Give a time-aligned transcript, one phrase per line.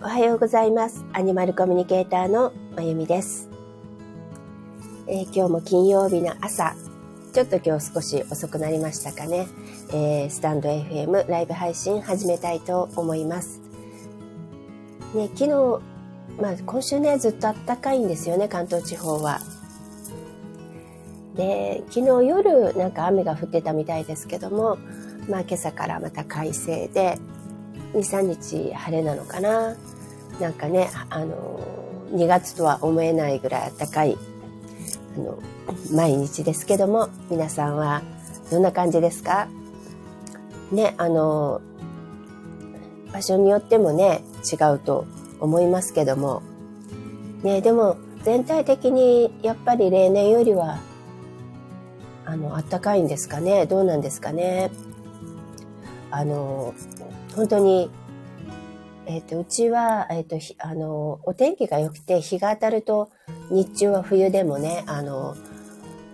[0.00, 1.04] おはようございます。
[1.12, 3.48] アニマルコミュニケーターのまゆみです、
[5.08, 6.76] えー、今日も金曜日の朝、
[7.32, 9.48] ちょっと今日少し遅くなりましたかね。
[9.88, 13.60] えー、スタンド FM ライブ配信始めたいと思います。
[15.14, 15.50] ね、昨日、
[16.40, 19.40] まあ今週ね、ずっと暖かいんですよね、関東地方は。
[21.34, 24.78] で、昨日夜なんか雨が降ってたみたいですけども、
[25.28, 27.18] まあ今朝からまた快晴で、
[27.94, 29.74] 2、3日晴れなのかな。
[30.40, 31.60] なんかね、あの、
[32.12, 34.16] 2月とは思えないぐらい暖かい、
[35.16, 35.38] あの、
[35.92, 38.02] 毎日ですけども、皆さんは
[38.50, 39.48] どんな感じですか？
[40.72, 41.60] ね、あの、
[43.12, 45.06] 場所によってもね、違うと
[45.40, 46.42] 思いますけども、
[47.42, 50.78] ね、でも全体的にやっぱり例年よりは、
[52.24, 53.66] あの、暖かいんですかね？
[53.66, 54.70] どうなんですかね？
[56.10, 56.74] あの、
[57.34, 57.90] 本当に、
[59.08, 63.10] えっ、ー、と、うちは、えっ、ー、と、あの、お天気が良くて、日が当たると、
[63.50, 65.34] 日中は冬でもね、あの、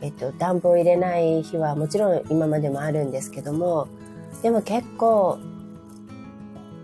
[0.00, 3.88] えっ、ー、と、暖房入れない日はもちろん今までもあるんですけども、
[4.42, 5.40] でも結構、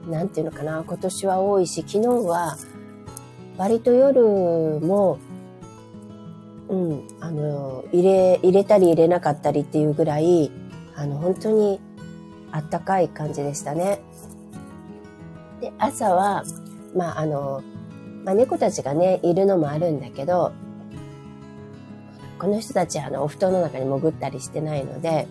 [0.08, 2.56] なんていうのかな、今年は多いし、昨日は、
[3.56, 4.20] 割と夜
[4.80, 5.20] も、
[6.68, 10.50] うん、あの、入れ、入れたり入れなかったりっていうぐらい、
[10.96, 11.80] あの、本当に
[12.50, 14.00] あったかい感じでしたね。
[15.60, 16.44] で、朝は、
[16.94, 17.62] まあ、あの、
[18.24, 20.52] まあ、猫たちがね、いるのもあるんだけど、
[22.38, 25.26] この人たちはあの、お布団の中に潜ったりしてないので、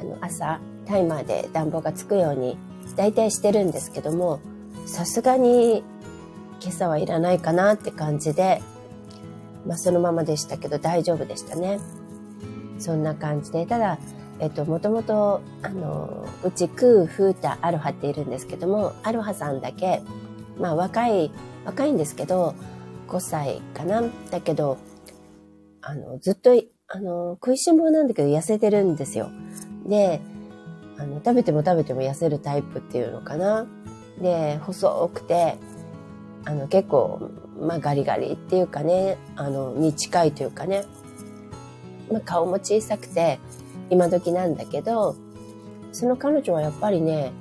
[0.00, 2.58] あの、朝、タイマーで暖房がつくように、
[2.96, 4.40] 大体してるんですけども、
[4.86, 5.84] さすがに、
[6.60, 8.62] 今朝はいらないかなって感じで、
[9.66, 11.80] まあ、そのままでしたけど大丈夫でしたね。
[12.78, 13.98] そんな感じで、ただ、
[14.40, 20.02] えっと、もともと、あの、うち、クー、フータ、アロハっているんですけども、アロハさんだけ、
[20.58, 21.30] まあ、若い、
[21.64, 22.54] 若いんですけど、
[23.08, 24.02] 5歳かな？
[24.30, 24.78] だけど、
[25.82, 26.50] あの、ずっと、
[26.88, 29.30] あの、食いしん坊なんだけど痩せてるんですよ。
[29.86, 30.20] で、
[30.98, 33.66] あの、食べても食べても痩せるタイプっていうのかな？
[34.20, 35.58] で、細くて、
[36.44, 37.30] あの、結構、
[37.60, 40.84] まあ、ガリガリっていうかね、あの、に近いというかね、
[42.10, 43.38] まあ、顔も小さくて、
[43.90, 45.16] 今時なんだけど、
[45.92, 47.32] その彼女はやっぱりね、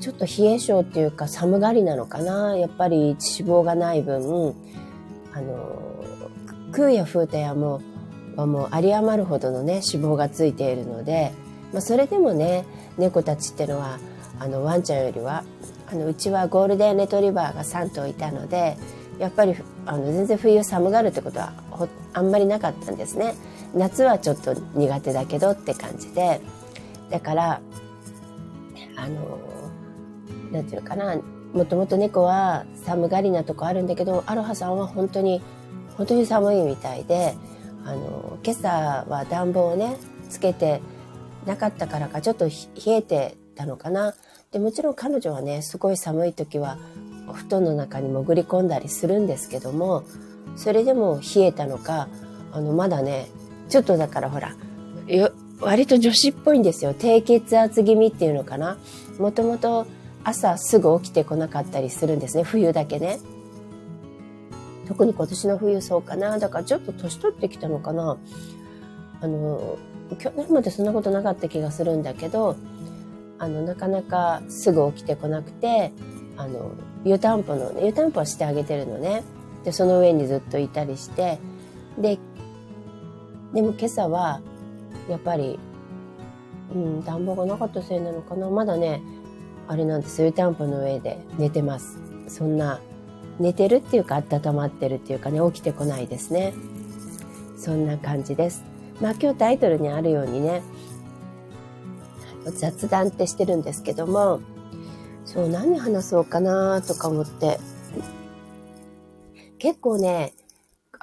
[0.00, 2.56] ちょっと冷え性っていうか寒がりなのかな。
[2.56, 4.54] やっぱり脂肪がない分、
[5.32, 5.80] あの、
[6.72, 7.80] クーやフータやも
[8.36, 11.32] はもう有り余るほどのね、脂肪がついているので、
[11.72, 12.64] まあ、それでもね、
[12.98, 13.98] 猫たちってのは、
[14.38, 15.44] あの、ワンちゃんよりは、
[15.90, 18.76] あの、うちはゴールデンレトリバーが3頭いたので、
[19.18, 19.54] やっぱり、
[19.86, 21.52] あの、全然冬寒がるってことは
[22.12, 23.34] あんまりなかったんですね。
[23.74, 26.40] 夏はちょっと苦手だけどって感じで
[27.10, 27.60] だから
[28.96, 29.38] あの
[30.50, 31.16] なんていうのかな
[31.52, 35.42] もともと猫は寒がりなとこあるんだけどアロハさんは本当に
[35.96, 37.34] 本当に寒いみたいで
[37.84, 39.96] あの今朝は暖房をね
[40.28, 40.80] つけて
[41.46, 42.52] なかったからかちょっと冷
[42.86, 44.14] えてたのかな。
[44.52, 46.78] でもちろん彼女はねすごい寒い時は
[47.28, 50.04] お布団の中に潜り込んだりするんですけども
[50.56, 52.08] それでも冷えたのか
[52.52, 53.28] あのまだね
[53.70, 54.54] ちょっとだからほら、
[55.06, 56.94] よ割と女子っぽいんですよ。
[56.98, 58.76] 低血圧気味っていうのかな。
[59.18, 59.86] もともと
[60.24, 62.42] 朝すぐ起きてこなかったりするんですね。
[62.42, 63.18] 冬だけね。
[64.88, 66.38] 特に今年の冬そうかな。
[66.38, 68.18] だからちょっと年取ってきたのかな。
[69.20, 69.78] あの、
[70.18, 72.56] 去年までそんなことなかった気がするんだけど、
[73.38, 75.92] あの、なかなかすぐ起きてこなくて、
[76.36, 76.72] あの、
[77.04, 79.22] 湯たんぽの、湯たんぽはしてあげてるのね。
[79.64, 81.38] で、その上にずっといたりして、
[81.98, 82.18] で、
[83.54, 84.40] でも今朝は、
[85.08, 85.58] やっぱり、
[86.74, 88.48] うん、暖房がなかったせいなのかな。
[88.48, 89.02] まだね、
[89.66, 91.98] あれなんです湯たんぽの上で寝てます。
[92.28, 92.80] そんな、
[93.38, 96.54] 寝てるっていうか温まってるっていうかね、起きてこないですね。
[97.56, 98.64] そんな感じです。
[99.00, 100.62] まあ今日タイトルにあるようにね、
[102.44, 104.40] 雑談ってしてるんですけども、
[105.24, 107.58] そう、何話そうかなとか思って、
[109.58, 110.32] 結構ね、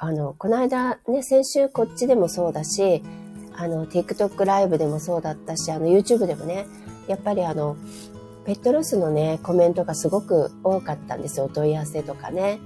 [0.00, 3.02] あの、この間ね、先週こっちでもそうだし、
[3.52, 6.66] あの、TikTok ライブでもそうだったし、あの、YouTube でもね、
[7.08, 7.76] やっぱりあの、
[8.46, 11.46] ペットロスのね、コメントがすごく多かったんですよ。
[11.46, 12.60] お問い合わせとかね。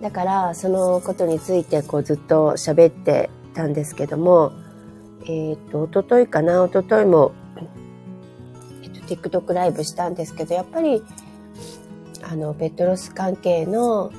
[0.00, 4.50] だから、そのことについて、こう、ずっと喋ってたんですけども、
[5.28, 7.30] えっ、と、おとといかな、おとといも、
[8.82, 11.04] えっ、と、TikTok ライブしたんですけど、やっぱり、
[12.24, 14.10] あの、ペットロス関係の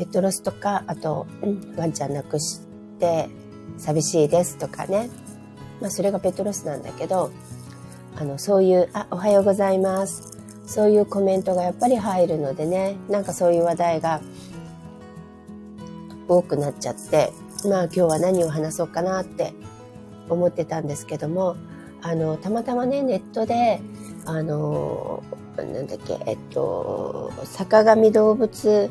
[0.00, 2.62] ペットロスとか、あと、うん、ワンちゃん亡くし
[2.98, 3.28] て
[3.76, 5.10] 寂しいですとかね。
[5.78, 7.30] まあ、それがペットロスなんだけど、
[8.16, 10.38] あの、そういう、あ、おはようございます。
[10.64, 14.22] そういうコメントがやっぱり入るのでね、なんかそういう話題が
[16.26, 17.30] 多くなっちゃって、
[17.68, 19.52] まあ今日は何を話そうかなって
[20.30, 21.56] 思ってたんですけども、
[22.00, 23.82] あの、たまたまね、ネットで、
[24.24, 25.22] あの、
[25.58, 28.90] なんだっけ、えっと、坂上動物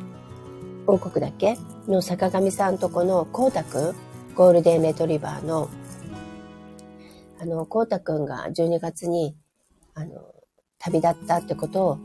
[0.90, 1.56] 王国だけ
[1.88, 3.96] の坂上さんとこのこうたくん、
[4.34, 5.70] ゴールデンレトリバーの、
[7.40, 9.36] あの、こうたくんが12月に、
[9.94, 10.34] あの、
[10.80, 12.00] 旅立ったってことを、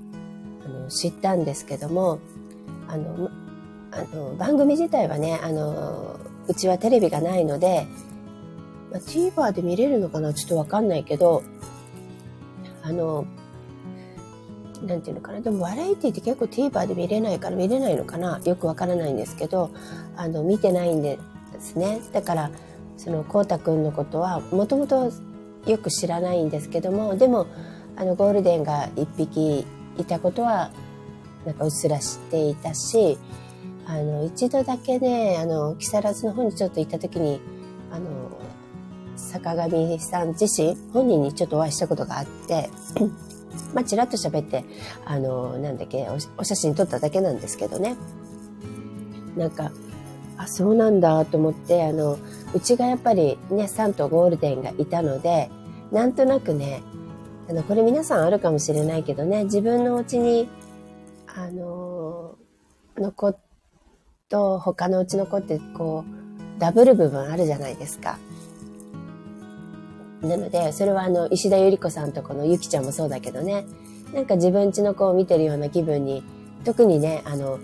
[0.66, 2.18] あの、知ったんですけども、
[2.86, 3.30] あの、
[3.90, 7.86] あの、番組自体はね、あの、うちはテレビがないので、
[8.90, 10.34] まあ、TVer で見れるのかな？
[10.34, 11.42] ちょっとわかんないけど、
[12.82, 13.24] あの、
[14.86, 15.40] なんていうのかな。
[15.40, 19.70] でもバラエティって結構 TVer で見れないから見れないのかなよくわからないんですけど、
[20.16, 21.18] あの、見てないんで
[21.58, 22.00] すね。
[22.12, 22.50] だから、
[22.96, 25.10] その、こうたくんのことは、もともと
[25.66, 27.46] よく知らないんですけども、でも、
[27.96, 29.66] あの、ゴールデンが一匹
[29.98, 30.70] いたことは、
[31.44, 33.18] なんかうっすら知っていたし、
[33.86, 37.40] あの、一度だけね、あの、木更津の方にちょっと行った時に、
[37.90, 38.30] あの、
[39.16, 42.70] 坂上さん自身、本人にちょっとお会いしたことがあって、
[43.74, 44.64] まあ、ちらっと喋って、
[45.04, 47.96] あの、なんだっけお、お写真撮っただけなんですけどね。
[49.36, 49.72] なんか、
[50.36, 52.18] あ、そうなんだと思って、あの、
[52.54, 55.50] うちがやっぱりね、3とゴールデンがいたので、
[55.92, 56.82] なんとなくね、
[57.48, 60.48] あの、これ皆さんあるかもしれないけどね、自分のうちに、
[61.26, 62.36] あの、
[62.96, 63.34] の子
[64.28, 68.18] と他のうちの子ってこう、ダブル部分あるじゃないですか。
[70.24, 73.66] なので、それはあの、石田ゆり子さんとこのゆきちゃんもそうだけどね、
[74.12, 76.22] なんか自分家の子を見てるような気分に、
[76.64, 77.58] 特にね、あの、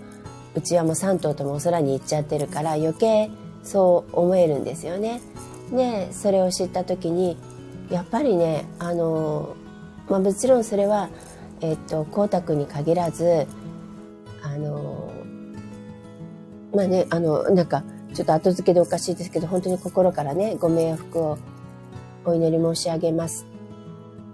[0.53, 3.31] うちはもう3頭ともお空に行っちゃってるから余計
[3.63, 5.21] そう思えるんですよね。
[5.71, 7.37] で、それを知った時に、
[7.89, 9.55] やっぱりね、あの、
[10.09, 11.09] まあもちろんそれは、
[11.61, 13.47] えっと、光沢に限らず、
[14.41, 15.11] あの、
[16.73, 21.37] まあね、あの、なんか、ちょっと後付けでおかしいですけど、本当に心からね、ご冥福を
[22.25, 23.45] お祈り申し上げます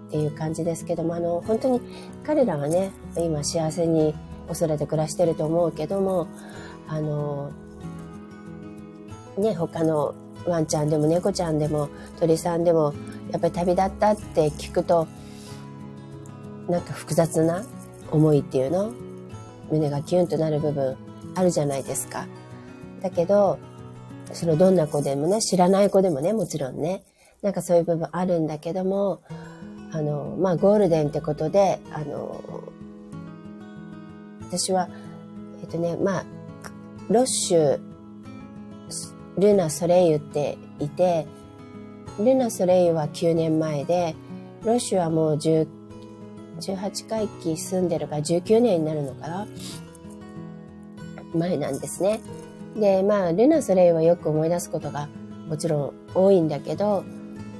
[0.08, 1.80] っていう感じですけども、あの、本当に
[2.24, 4.14] 彼らはね、今幸せに
[4.48, 6.26] お空で暮らしてると思うけども、
[6.86, 7.50] あの、
[9.36, 10.14] ね、他の
[10.46, 11.88] ワンちゃんでも猫ちゃんでも
[12.18, 12.94] 鳥さんでも、
[13.30, 15.06] やっぱり旅立ったって聞くと、
[16.68, 17.64] なんか複雑な
[18.10, 18.92] 思いっていうの
[19.70, 20.96] 胸がキュンとなる部分
[21.34, 22.26] あるじゃないですか。
[23.02, 23.58] だけど、
[24.32, 27.02] そのどんな子でもね、知らない子でもね、もちろんね、
[27.42, 29.22] なんかそういう部分あるんだけども、
[29.92, 32.42] あの、まあ、ゴールデンってことで、あの、
[34.42, 34.88] 私は、
[35.60, 36.24] えっとね、まあ、
[37.08, 37.80] ロッシュ、
[39.38, 41.26] ルナ・ソレイユっていて、
[42.18, 44.14] ルナ・ソレイユは9年前で、
[44.64, 45.68] ロッシュはもう10
[46.58, 49.46] 18回忌住んでるから19年になるのかな？
[51.34, 52.20] 前なんですね。
[52.76, 55.08] で、まあ、ルナ・ソレイユはよく思い出すことが
[55.48, 57.04] もちろん多いんだけど、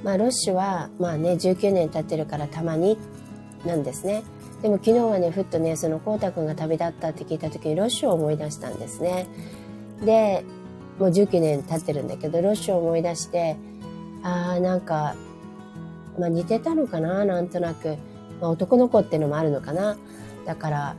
[0.03, 2.97] まあ、ロッシュは、まあね、19年経ってるからたまに
[3.65, 4.23] なんですね。
[4.61, 9.27] でも昨日はね、ふっとね、その、こうたくんが旅立ったって聞いた時にロッシュを思い出したんですね。
[10.03, 10.43] で、
[10.97, 13.55] もう19年経ってるんだけど、ロッシュを思い出して、
[14.23, 15.15] ああ、なんか、
[16.17, 17.97] まあ似てたのかな、なんとなく。
[18.41, 19.97] まあ男の子っていうのもあるのかな。
[20.45, 20.95] だから、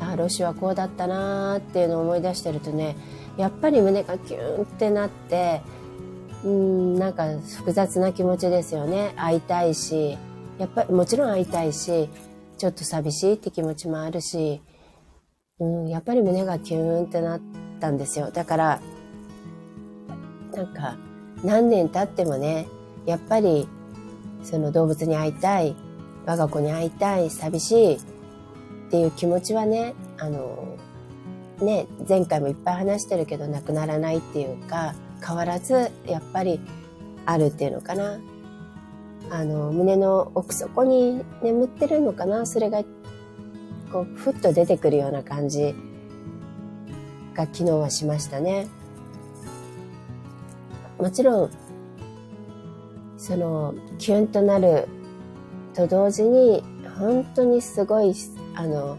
[0.00, 2.96] ああロッシュはこうだったなーっていうのを思い出してるとね、
[3.36, 5.60] やっぱり胸がキュンってなって、
[6.44, 9.12] うん、なんか複雑な気持ちですよね。
[9.16, 10.18] 会いたいし、
[10.58, 12.08] やっぱりもちろん会いたいし、
[12.58, 14.60] ちょっと寂しいって気持ちもあるし、
[15.58, 17.40] うん、やっぱり胸がキューンってなっ
[17.80, 18.30] たんですよ。
[18.30, 18.80] だから、
[20.54, 20.96] なんか
[21.44, 22.66] 何年経ってもね、
[23.06, 23.68] やっぱり
[24.42, 25.74] その動物に会いたい、
[26.26, 28.00] 我が子に会いたい、寂しいっ
[28.90, 30.76] ていう気持ちはね、あの、
[31.60, 34.94] ね、前回もいっぱい話してるけどなくならないっていうか、
[35.24, 36.60] 変わらずやっぱり
[37.26, 38.18] あるっていうのかな。
[39.30, 42.82] あの、胸の奥底に眠ってるのかなそれが、
[43.92, 45.74] こう、ふっと出てくるような感じ
[47.34, 48.66] が昨日はしましたね。
[50.98, 51.50] もちろん、
[53.16, 54.88] その、キュンとなる
[55.74, 56.62] と同時に、
[56.98, 58.14] 本当にすごい、
[58.54, 58.98] あの、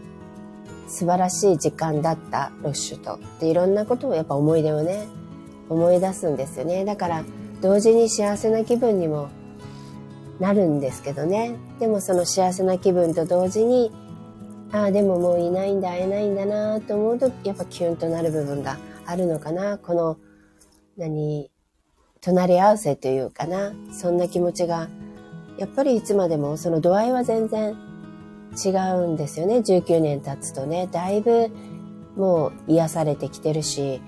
[0.88, 3.18] 素晴らしい時間だったロッシュと。
[3.40, 5.06] で、いろんなことをやっぱ思い出をね、
[5.68, 6.84] 思い出すんですよね。
[6.84, 7.24] だから
[7.60, 9.28] 同時に幸せな気分にも
[10.40, 11.56] なるんですけどね。
[11.78, 13.92] でもその幸せな気分と同時に、
[14.72, 19.78] ああ、でももういないんだ、会えないんだなと思うと、やっぱキュンとなる部分があるのかな。
[19.78, 20.16] この、
[20.96, 21.50] 何、
[22.20, 23.72] 隣り合わせというかな。
[23.92, 24.88] そんな気持ちが、
[25.58, 27.76] やっぱりいつまでもその度合いは全然
[28.64, 29.58] 違うんですよね。
[29.58, 30.88] 19年経つとね。
[30.90, 31.50] だいぶ
[32.16, 34.02] もう癒されてきてるし、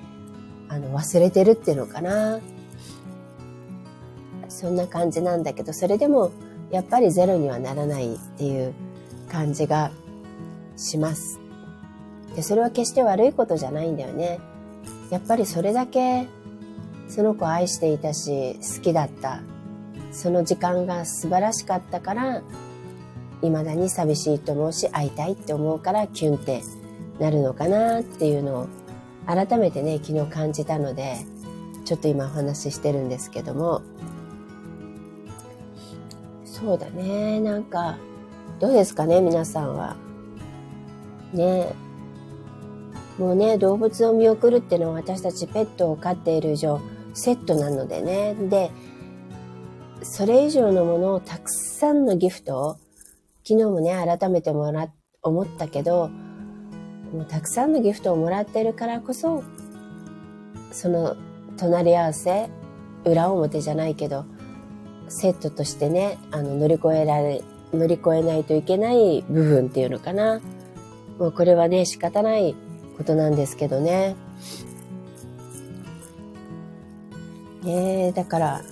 [0.69, 2.41] あの、忘れてるっていうのかな。
[4.49, 6.33] そんな感じなんだけど、それでも
[6.71, 8.75] やっぱりゼロにはならないっていう
[9.31, 9.91] 感じが
[10.77, 11.39] します。
[12.35, 14.41] で、それは決して悪いことじゃないんだよね。
[15.11, 16.27] やっぱりそれだけ
[17.09, 19.41] その子を愛していたし、好きだった。
[20.11, 22.43] その時間が素晴らしかったから、
[23.43, 26.63] 未だに寂しいと思うし、会いたいって思うからキュンって
[27.21, 28.69] なるのかなっていうのを
[29.27, 31.17] 改めてね、昨日感じたので、
[31.85, 33.83] ちょっと今お話ししてるんですけども、
[36.45, 37.99] そうだね、なんか、
[38.61, 39.97] どうですかね、皆さんは。
[41.35, 41.75] ね
[43.19, 46.81] もうね、動物を見送るっていうのは私たちペットを飼っている以上、
[47.15, 48.35] セットなのでね。
[48.35, 48.71] で、
[50.03, 52.77] それ以上のものをたくさんのギフトを、
[53.47, 54.89] 昨日もね、改めてもら、
[55.23, 56.11] 思ったけど、
[57.13, 59.43] もうたくさんのギフトをもらってるからこそ、
[60.73, 61.17] その
[61.57, 62.49] 隣り合わせ、
[63.05, 64.25] 裏表じゃないけど、
[65.09, 70.41] セットとしてね、あの、乗り越えられ、乗り越えないといけない部分っていうのかな。
[71.19, 72.55] もうこれはね、仕方ない
[72.97, 74.17] ことなんですけどね。
[77.63, 78.63] ねだから、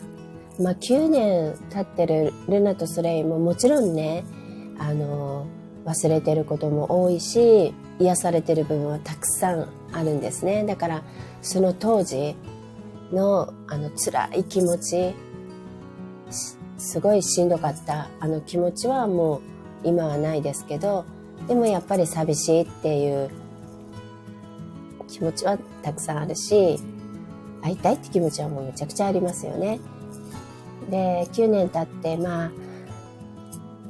[0.60, 4.24] まあ、9年経ってるルナとスレイももちろんね、
[4.78, 5.46] あの、
[5.84, 10.64] 忘れてることも多いし、癒されてる部分はたくさんあるんですね。
[10.64, 11.02] だから、
[11.42, 12.36] その当時
[13.12, 15.14] の、あの、辛い気持ち、
[16.78, 19.40] すごいしんどかったあの気持ちはもう
[19.84, 21.04] 今はないですけど、
[21.48, 23.30] でもやっぱり寂しいっていう
[25.08, 26.78] 気持ちはたくさんあるし、
[27.62, 29.80] 会いたいって気持ちはもうめちゃくちゃありますよね。
[30.90, 32.50] で、9年経って、まあ、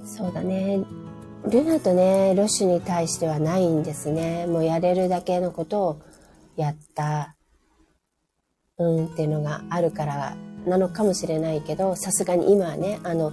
[0.04, 0.80] そうだね、
[1.46, 4.46] ルナとね、ロッシュに対してはないんですね。
[4.46, 6.00] もうやれるだけのことを
[6.56, 7.36] やった、
[8.78, 10.36] うんっていうのがあるから
[10.66, 13.32] なのかもしれないけど、さすがに今はね、あの、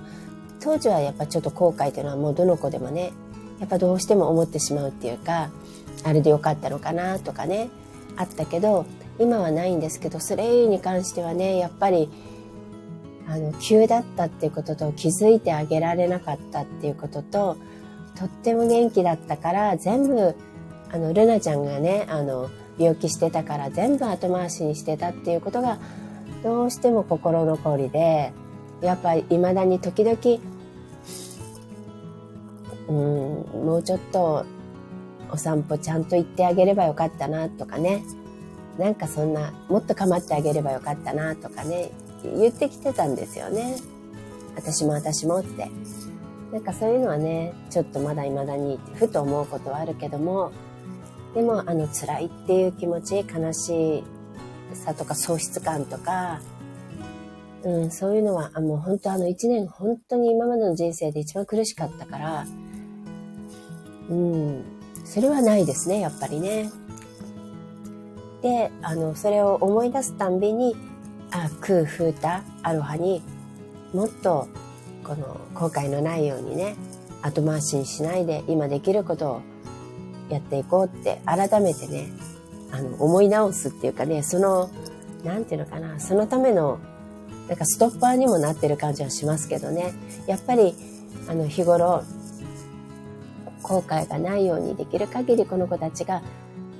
[0.59, 3.13] 当時はやっぱちょっと後悔っていうのはもうどの子でもね、
[3.59, 5.49] やっぱどうしても思ってしまうっていうか、
[6.03, 7.69] あれでよかったのかなとかね、
[8.17, 8.85] あったけど、
[9.19, 12.09] 今はないんですけど、それに関してはね、やっぱり、
[13.27, 17.57] あの、急だったっていうことと気づいてあげられなかったっていうことと、
[18.15, 20.35] とっても元気だったから、全部、
[20.91, 25.77] あの、ルナちゃんがね、あの、病気してたから全部後回しにしてたっていうことが、
[26.43, 28.33] どうしても心残りで、
[28.81, 30.17] やっぱり未だに時々、
[32.87, 34.45] うん、もうちょっと
[35.31, 38.03] お散歩ちゃんと行ってあげればよかったなとかね。
[38.77, 41.91] なんかそんな、もっと構ってあげればよかったなとかね、
[42.23, 43.75] 言ってきてたんですよね。
[44.55, 45.69] 私も私もって。
[46.51, 50.51] なんかそういうのはね、ちょっとまだ未だにふと思うことはあるけども、
[51.33, 54.03] でもあの辛いっていう気持ち、悲し
[54.73, 56.41] さとか喪失感とか、
[57.63, 62.45] うん、そういうのは、もう本当あの一年本当に今までの人生で一番苦しかったから、
[64.09, 64.63] うん、
[65.05, 66.69] それはないですね、やっぱりね。
[68.41, 70.75] で、あの、それを思い出すたんびに、
[71.31, 72.27] あ、空、風太、
[72.63, 73.21] アロハに
[73.93, 74.47] もっと
[75.11, 76.77] この後悔のないようにね、
[77.21, 79.41] 後回しにしないで今できることを
[80.29, 82.07] やっていこうって改めてね、
[82.71, 84.69] あの、思い直すっていうかね、その、
[85.25, 86.79] なんていうのかな、そのための、
[87.49, 89.93] なんかストッパーにもなってる感じはしますけどね、
[90.27, 90.75] やっぱり、
[91.27, 92.05] あの、日頃、
[93.63, 96.21] 後悔がないようにできる限りこの子たちが、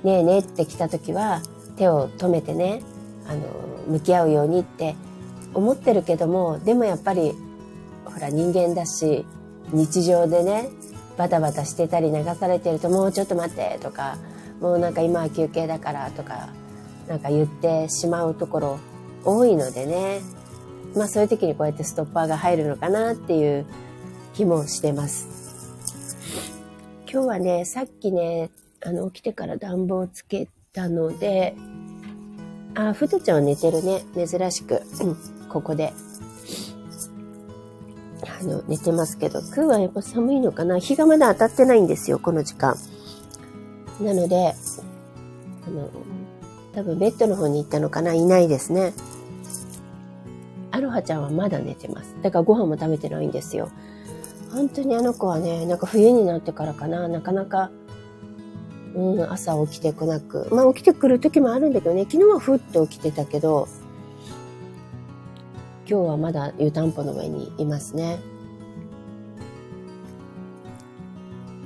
[0.04, 1.42] ねえねえって来た時は、
[1.76, 2.80] 手を止めてね、
[3.28, 3.42] あの、
[3.88, 4.96] 向き合うようにって
[5.52, 7.34] 思ってるけども、でもやっぱり、
[8.14, 9.24] ほら人間だし、
[9.72, 10.68] 日常でね、
[11.16, 14.16] バタバタしてたり流されてると、もうちょっと待ってとか、
[14.60, 16.48] もうなんか今は休憩だからとか、
[17.08, 18.78] なんか言ってしまうところ
[19.24, 20.20] 多いのでね、
[20.94, 23.66] まあそういう時にこうやってストッパーが入るのかなっていう
[24.34, 25.28] 気もしてます。
[27.10, 28.50] 今日はね、さっきね、
[28.84, 31.54] あの、起きてから暖房つけたので、
[32.74, 34.02] あ、ふとちゃんは寝てるね。
[34.14, 34.82] 珍しく。
[35.50, 35.92] ここで。
[38.24, 40.78] あの、寝てますけど、空はやっぱ寒いのかな？
[40.78, 42.76] 日がまだ当たってないんですよ、この時間。
[44.00, 44.54] なので、
[45.66, 45.90] あの、
[46.74, 48.14] 多分ベッドの方に行ったのかな？
[48.14, 48.92] いないですね。
[50.70, 52.14] アロハちゃんはまだ寝てます。
[52.22, 53.70] だからご飯も食べてないんですよ。
[54.52, 57.70] 本当にあの子はね、なんか冬になってからかな、なかなか
[58.94, 60.48] うん、朝起きてこなく。
[60.52, 63.66] まあ起きてくる時もあるんだけどね、昨日はふっと起きてたけど、
[65.88, 68.18] 今日はまだ湯たんぽの上にいますね。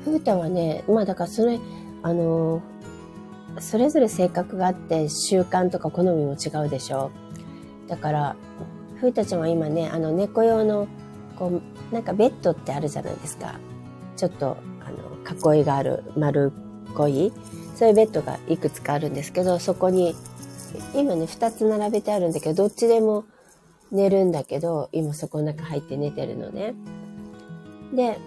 [0.05, 1.59] ふうたはね、まあだからそれ、
[2.03, 2.63] あの、
[3.59, 7.11] それぞれ性格があって習慣とか好みも違うでしょ。
[7.89, 8.37] だから、
[8.97, 10.87] ふうたちゃんは今ね、あの猫用の、
[11.37, 13.59] こう、なんかベッドってあるじゃないですか。
[14.17, 16.53] ちょっと、あの、囲いがある丸
[16.91, 17.33] っこい、
[17.75, 20.15] そういうベッドがいくつかあるんですけど、そこに、
[20.95, 23.25] 今ね、二つ並べてあるんだけど、どっちでも
[23.91, 26.75] 寝るんだけど、今そこの中入って寝てるのね。
[27.95, 28.19] で、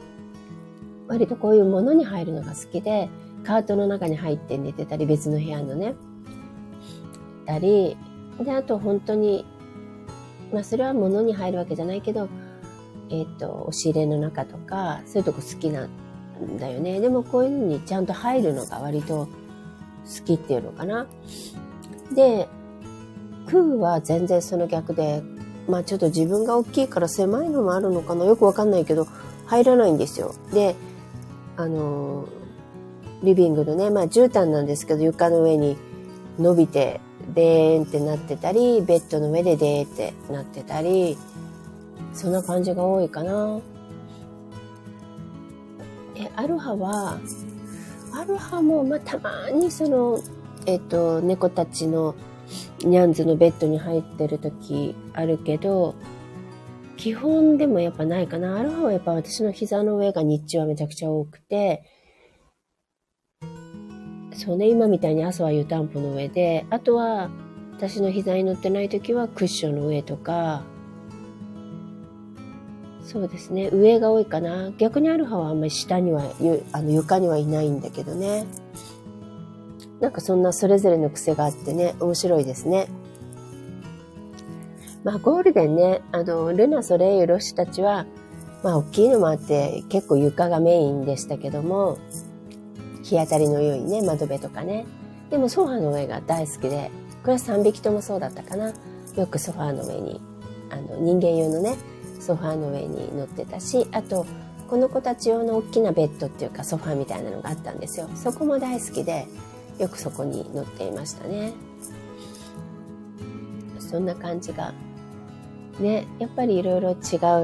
[1.08, 3.10] 割とこういうものに入るのが好きで、
[3.44, 5.96] カートの中に入って寝てたり、別の部屋のね、
[7.46, 7.98] たり、
[8.40, 9.46] で、あと本当に、
[10.54, 12.30] まあそれは物に入るわけじゃないけど、
[13.10, 17.00] えっ、ー、と、押し入れの中とか、そういうとこ好きなんだよね。
[17.02, 21.08] でもこういうのにちゃんと入るのが割と好きっていうのかな。
[22.16, 22.48] で、
[23.48, 25.24] クーは全然その逆で、
[25.70, 28.26] まあちょっと自分が大きいから狭いのもあるのかな？
[28.26, 29.08] よくわかんないけど、
[29.46, 30.34] 入らないんですよ。
[30.52, 30.76] で、
[31.56, 32.28] あの、
[33.24, 35.78] リビングのね、まあ絨毯なんですけど、床の上に
[36.40, 37.00] 伸びて、
[37.36, 41.18] でーんってなってたり、ベッドの上ででーってなってたり、
[42.14, 43.60] そんな感じが多いかな。
[46.16, 47.20] え、アロハは、
[48.14, 50.20] アロハも、まあ、たまにその、
[50.66, 52.16] えっ、と、猫たちの
[52.84, 55.96] ニャンズのベッドに入ってる時あるけど、
[56.98, 58.58] 基本でもやっぱないかな。
[58.58, 61.84] アロハはやっぱ私の膝の上が日中はめちゃくちゃ多くて、
[64.34, 67.30] そうね、今みたいに朝は湯たんぽの上で、あとは
[67.74, 70.64] 私の膝に乗ってない時はクッションの上とか、
[73.02, 74.72] そうですね、上が多いかな。
[74.78, 76.24] 逆にアロハはあんまり下には、
[76.72, 78.46] あの床にはいないんだけどね。
[80.02, 82.88] なんかそんなそれぞれの癖があってね、面白いですね。
[85.04, 88.06] まあゴールデンね、あの、ルナ、ソレイユ、ロシたちは、
[88.64, 91.98] まあ大きいのもあって結構床がメインでしたけども、
[93.04, 94.86] 日当たりの良いね、窓辺とかね。
[95.30, 96.92] でもソファーの上が大好きで、
[97.24, 98.74] これは3匹ともそうだったかな。
[99.16, 100.22] よくソファーの上に、
[100.70, 101.76] あの、人間用のね、
[102.20, 104.26] ソファーの上に乗ってたし、あと、
[104.70, 108.08] この子たち用の大きなベッドっていうかソファーみたいなのがあったんですよ。
[108.16, 109.28] そこも大好きで、
[109.80, 111.54] よくそこに乗っていましたね。
[113.80, 114.74] そんな感じが。
[115.80, 116.94] ね、やっぱりいろいろ違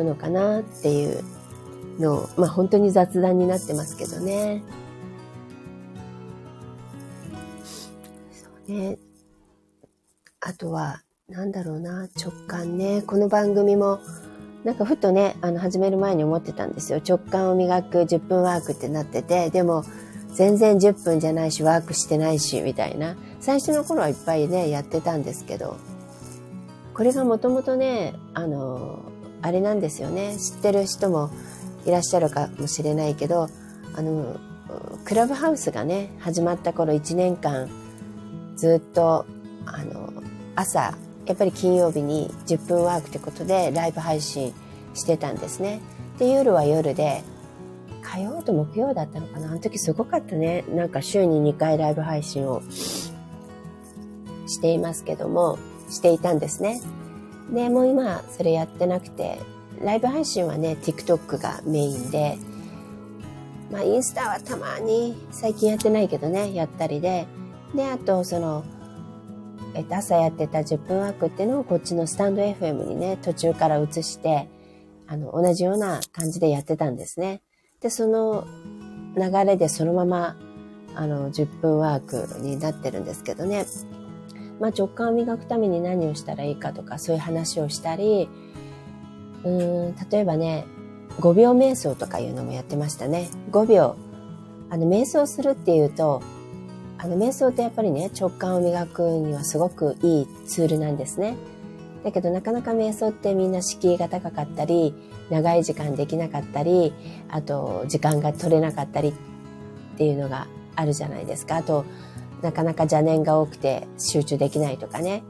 [0.01, 1.23] うのかなっていう
[1.99, 4.61] のを、まあ本当に雑談になってますけどね。
[8.33, 8.97] そうね。
[10.41, 13.01] あとは、なんだろうな、直感ね。
[13.01, 13.99] この番組も、
[14.65, 16.99] なんかふとね、あの、始める前に思ってたんですよ。
[17.07, 19.83] 直感を磨く10分ワークってなってて、でも、
[20.35, 23.15] 全然10分じゃないし、ワークしてないし、みたいな。
[23.39, 25.77] 最初の頃はいっぱいね、やってたんですけど、
[26.93, 28.99] これがもともとね、あの、
[29.41, 30.35] あれなんですよね。
[30.37, 31.29] 知ってる人も
[31.85, 33.47] いらっしゃるかもしれないけど、
[33.95, 34.35] あの、
[35.05, 37.69] クラブハウスがね、始まった頃1年間、
[38.57, 39.25] ずっと、
[39.65, 40.11] あの、
[40.55, 44.53] 朝、やっぱり金曜日に10分ワークってことでライブ配信
[44.93, 45.79] してたんですね。
[46.17, 47.23] で、夜は夜で、
[48.05, 49.49] 火曜と木曜だったのかな？
[49.49, 50.63] あの時すごかったね。
[50.69, 53.11] なんか週に2回ライブ配信をし
[54.61, 55.57] ていますけども、
[55.89, 56.81] していたんですね。
[57.51, 59.39] で、もう今それやってなくて、
[59.83, 62.37] ライブ配信はね、TikTok がメインで、
[63.71, 67.25] まあインスタはたまに最近やってないけどね、やったりで、
[67.73, 68.63] で、あとその、
[69.73, 74.47] えっと、朝やってた10分ワークっていうのをこっちのスタンド FM にね、途中から移して、
[75.07, 77.41] あの、同じような感じでやってたんですね。
[77.85, 78.47] で、その
[79.15, 80.35] 流れでそのまま、
[80.95, 83.63] あの、10分ワークになってるんですけどね。
[84.59, 88.27] まあ、直感を磨くために何をしたらいいかとか、そういう話をしたり、
[89.43, 90.65] うん、例えばね、
[91.19, 93.29] 5秒瞑想とかいうのもやってましたね。
[93.51, 93.95] 5秒。
[94.71, 96.23] あの、瞑想するっていうと、
[96.97, 101.35] あの、瞑想ってやっぱりね、直感を磨くにはすごくいいツールなんですね。
[102.05, 104.93] だけどなかなか瞑想ってみんな敷居が高かったり、
[105.31, 106.93] 長い時間できなかったり、
[107.29, 109.13] あと時間が取れなかったりっ
[109.97, 111.55] ていうのがあるじゃないですか。
[111.55, 111.83] あと、
[112.43, 115.23] なかなか邪念が多くて集中できないとかね。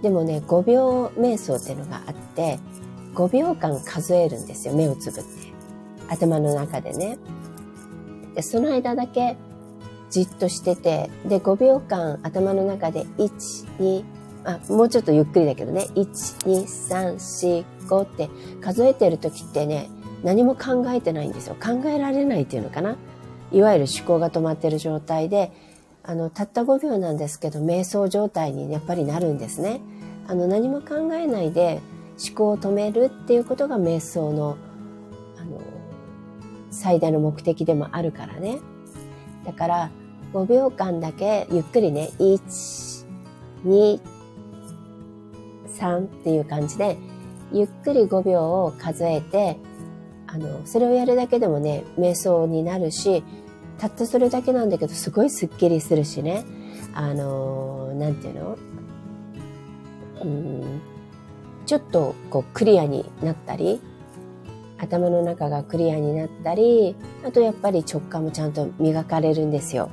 [0.00, 2.58] でもね、5秒瞑想っていうのがあって、
[3.14, 4.74] 5秒間数えるんですよ。
[4.74, 5.28] 目をつぶって。
[6.08, 7.18] 頭の中でね。
[8.34, 9.36] で、その間だけ
[10.08, 14.04] じっとしてて、で、5秒間頭の中で1、2、
[14.44, 16.04] あ、もうちょっとゆっくりだけどね、1、
[16.46, 18.28] 2、3、4、5って
[18.60, 19.88] 数えてる時ってね、
[20.22, 21.56] 何も考えてないんですよ。
[21.62, 22.96] 考えられないっていうのかな。
[23.50, 25.52] いわゆる思考が止まってる状態で、
[26.04, 29.80] あの、たった5秒なんですけど、瞑想状態にやっぱりなるんですね。
[30.26, 31.80] あの、何も考えないで
[32.28, 34.56] 思考を止めるっていうことが瞑想の、
[35.38, 35.60] あの、
[36.70, 38.58] 最大の目的でもあるからね。
[39.44, 39.90] だから
[40.32, 43.06] 5秒間だけゆっくりね、1、
[43.66, 44.00] 2、
[45.82, 46.96] 3っていう感じで、
[47.52, 49.58] ゆっくり5秒を数えて、
[50.26, 53.22] あの、それをやるだけでもね、瞑想になるし、
[53.78, 56.44] たったそれだけなんだけど、すごいスッキリするしね。
[56.94, 58.58] あの、なんていうの？
[60.22, 60.80] うん、
[61.66, 63.80] ちょっとこうクリアになったり、
[64.78, 66.94] 頭の中がクリアになったり、
[67.26, 69.90] あとやっぱり直感もちゃんと磨かれるんですよ。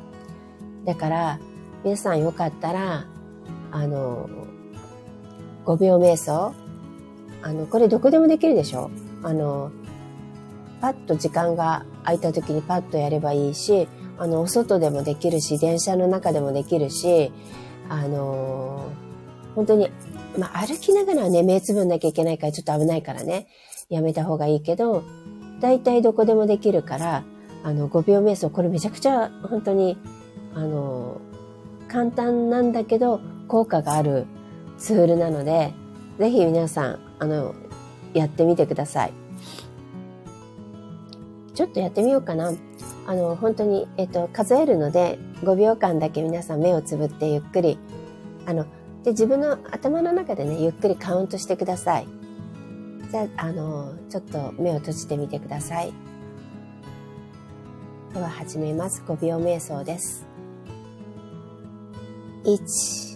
[0.85, 1.39] だから、
[1.83, 3.05] 皆さんよかったら、
[3.71, 4.29] あの、
[5.69, 6.55] 5秒瞑想、
[7.43, 8.89] あの、これどこでもできるでしょ？
[9.21, 9.71] あの、
[10.81, 17.31] パッと時間が空いた時にパッとやればいいし、あの、お外でもできるし、電車の中でもできるし、
[17.87, 18.91] あの
[19.55, 19.91] 本当に、
[20.37, 23.47] まあ、歩きながらね、目つぶんなきゃいけないからちょっと危ないからね、
[23.89, 25.03] やめた方がいいけど、
[25.59, 27.23] 大体どこでもできるから、
[27.63, 29.97] あの、5秒瞑想、これめちゃくちゃ本当に、
[30.55, 31.21] あの
[31.87, 34.25] 簡単なんだけど、効果がある
[34.79, 35.73] ツールなので、
[36.17, 37.53] ぜひ皆さん、あの、
[38.13, 39.13] やってみてください。
[41.53, 42.53] ちょっとやってみようかな。
[43.05, 47.77] あの、本当に、えっと、数えるので、5秒間だけ皆さん目をつぶってゆっくり、
[48.45, 48.65] あの、
[49.03, 52.07] で、自分の頭の中でね、ゆっくりカウントしてください。
[53.11, 55.91] じゃあ、あの、ちょっと目を閉じてみてください。
[58.13, 59.03] では始めます。
[59.07, 60.25] 5秒瞑想です。
[62.43, 63.08] 1、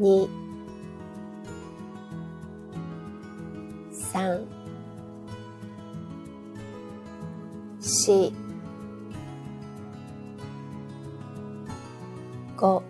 [0.00, 0.28] 2、
[4.12, 4.46] 3、
[7.80, 8.32] 四、
[12.56, 12.82] 五、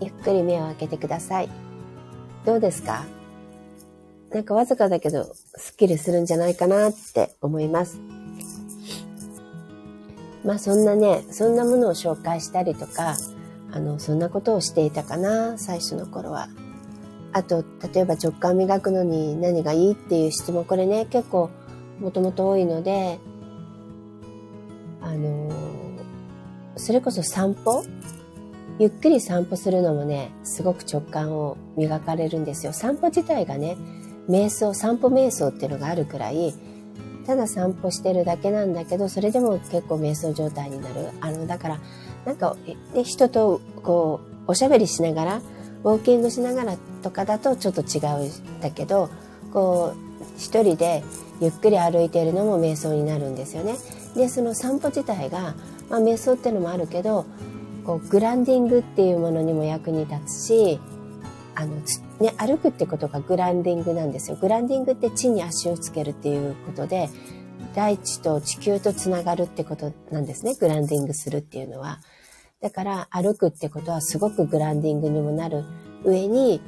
[0.00, 1.50] ゆっくり目を開けてください。
[2.44, 3.04] どうですか？
[4.30, 5.24] なんかわずかだけど、
[5.56, 8.00] すっきりするんじゃないかなって思います。
[10.44, 13.16] まあそんなね、そんなものを紹介したりとか、
[13.72, 16.48] あの、そんなことをしていたかな、最初の頃は。
[17.32, 21.50] あと、例えば直感磨くのに何がいいっていう質問、これね、結構
[21.98, 23.18] もともと多いので、
[25.00, 25.50] あの
[26.76, 27.84] それこそ散歩？
[28.78, 32.72] ゆっくり散歩するのもね、すごく直感を磨かれるんですよ。
[32.72, 33.76] 散歩自体がね、
[34.28, 36.54] 瞑想、散歩瞑想っていうのがあるくらい、
[37.26, 41.08] ただ散歩してるだけなんだけど、それでも結構瞑想状態になる。
[41.20, 41.80] あの、だから、
[42.24, 42.56] なんか、
[43.02, 45.42] 人とこう、おしゃべりしながら、
[45.84, 49.10] ウォーキングしながらとかだとちょっと違うんだけど
[49.52, 51.04] こう一人で
[51.40, 53.76] ゆっくり歩いているのも瞑想になるんですよね。
[54.16, 55.54] でその散歩自体が、
[55.90, 57.26] まあ、瞑想っていうのもあるけど
[57.84, 60.80] こうグランディングっていうものにも役に立つし
[61.54, 61.76] あの、
[62.24, 64.38] ね、歩くってことがグランディングなんですよ。
[64.40, 67.10] グランディングって地に足をつけるっていうことで
[67.74, 70.54] 大地と地球とつながるってことなんですね。
[70.54, 71.98] グランディングするっていうのは。
[72.62, 75.64] だから歩くってことはすごくグランディングにもなる
[76.02, 76.62] 上に、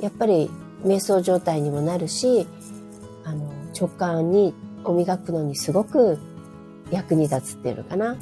[0.00, 0.48] やっぱり
[0.84, 2.46] 瞑想状態にもなるし、
[3.24, 6.18] あの、直感に、を磨くのにすごく
[6.90, 8.16] 役に立つっていうのかな。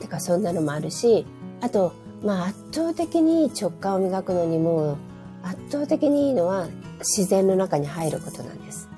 [0.00, 1.26] てかそんなのもあるし、
[1.60, 4.98] あと、まあ圧倒的に直感を磨くのにも
[5.42, 8.88] 圧倒的にいいのは自然の中に入ることなんです。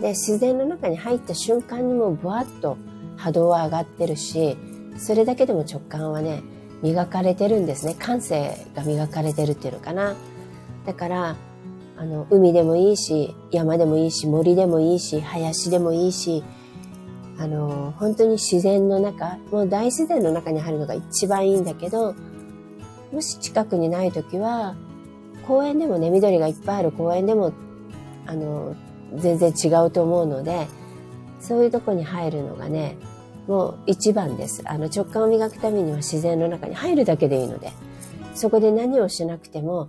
[0.00, 2.76] で、自然の中に入った瞬間にもブワッと
[3.16, 4.56] 波動は上がってるし、
[4.98, 6.42] それだけでも直感はね、
[6.82, 7.94] 磨かれてるんですね。
[7.94, 10.14] 感性が磨かれてるっていうのかな。
[10.86, 11.36] だから、
[11.96, 16.42] あの、海でもいいし、山でもいいし、森でもいいし、林でもいいし、
[17.38, 22.14] あの、本当に自然の中、もう大自然の中に入るのが一番いいんだけど、
[23.12, 24.74] もし近くにない時は、
[25.46, 27.52] 公園でもね、緑がいっぱいある公園でも、
[28.26, 28.74] あの、
[29.16, 30.66] 全然違うと思うので、
[31.40, 32.96] そういうとこに入るのがね、
[33.46, 34.62] もう一番です。
[34.66, 37.72] あの直感を磨くためには自然の中に入るだけでいいので、
[38.34, 39.88] そこで何をしなくても、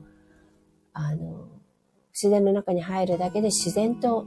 [0.92, 1.48] あの、
[2.12, 4.26] 自然の中に入るだけで自然と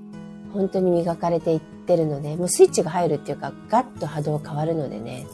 [0.53, 5.27] 本当に磨かれていってるので、もうスイッチが入るっていうか、ガッと波動変わるのでね。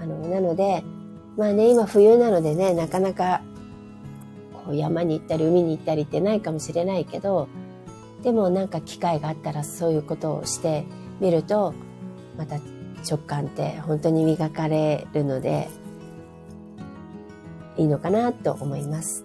[0.00, 0.82] あの、なので、
[1.36, 3.42] まあね、今冬なのでね、なかなか、
[4.64, 7.48] こう山に行ったり海に行ったりってないかもしれないけど、
[8.22, 10.84] でもなんか機会があったらそういうことをして
[11.20, 11.74] みると、
[12.38, 12.56] また
[13.08, 15.68] 直感って本当に磨かれるので、
[17.76, 19.24] いいのかなと思います。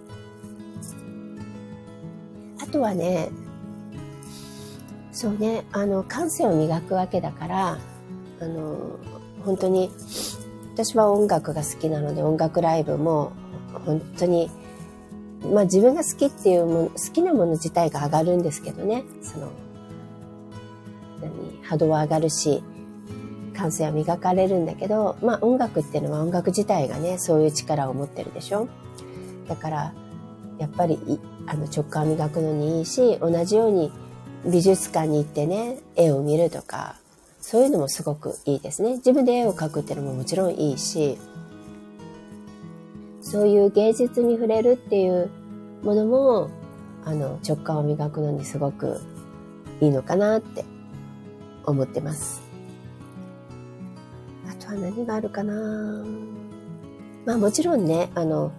[2.62, 3.30] あとはね、
[5.12, 7.78] そうね、あの、感性を磨くわけだから、
[8.40, 8.98] あの、
[9.44, 9.90] 本当に、
[10.74, 13.32] 私は音楽が好きなので音楽ライブも
[13.84, 14.50] 本当に
[15.50, 19.04] まあ自分が好きっていうもの、好きなもの自体が上がるんですけどね。
[19.22, 19.50] その、
[21.20, 22.62] 何、波動は上がるし、
[23.54, 28.68] 感性は磨かれるんだけど、まあ音楽っていうのは音楽自体がね、そういう力を持ってるでしょ。
[29.48, 29.94] だから、
[30.58, 30.98] やっぱり
[31.46, 33.92] あの直感磨くのにいいし、同じように
[34.46, 36.96] 美術館に行ってね、絵を見るとか、
[37.42, 38.92] そういうのもすごくいいですね。
[38.94, 41.18] 自分で絵を描くっていうのももちろんいいし、
[43.20, 45.28] そういう芸術に触れるっていう
[45.82, 46.50] ものも、
[47.04, 49.00] あの、直感を磨くのにすごく
[49.80, 50.64] いいのかなって
[51.66, 52.40] 思ってます。
[54.48, 55.52] あとは何があるかな
[57.26, 58.52] まあもちろんね、あの、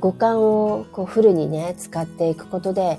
[0.00, 2.98] 五感をこうフルにね、使っていくことで、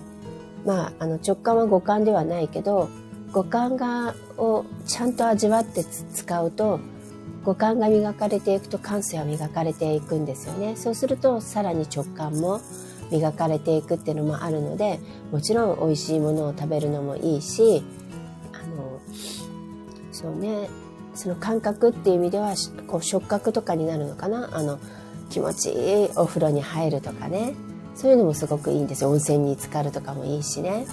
[0.66, 2.90] まあ、あの直感は五感ではないけど、
[3.36, 6.80] 五感が、をちゃんと味わって使うと、
[7.44, 10.78] 五感が磨かれていくと感性は磨かれていくんですよね。
[10.78, 12.62] そうするとさらに直感も
[13.12, 15.02] 磨かれていくっていうのもあるので、
[15.34, 17.84] もちろん美味しいものを食べるのもいいし、
[18.54, 19.02] あの、
[20.14, 20.70] そうね、
[21.14, 22.54] その感覚っていう意味では、
[22.88, 24.50] こう触覚とかになるのかな？
[24.54, 24.80] あの、
[25.30, 27.54] 気持ちいいお風呂に入るとかね。
[27.96, 29.10] そういうのもすごくいいんですよ。
[29.10, 30.88] 温泉に浸かるとかもいいしね。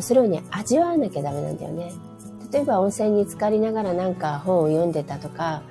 [0.00, 1.92] それをね、味わわなきゃダメなんだよね。
[2.52, 5.62] 例えば温泉に浸かりながらなんか本を読んでたとか、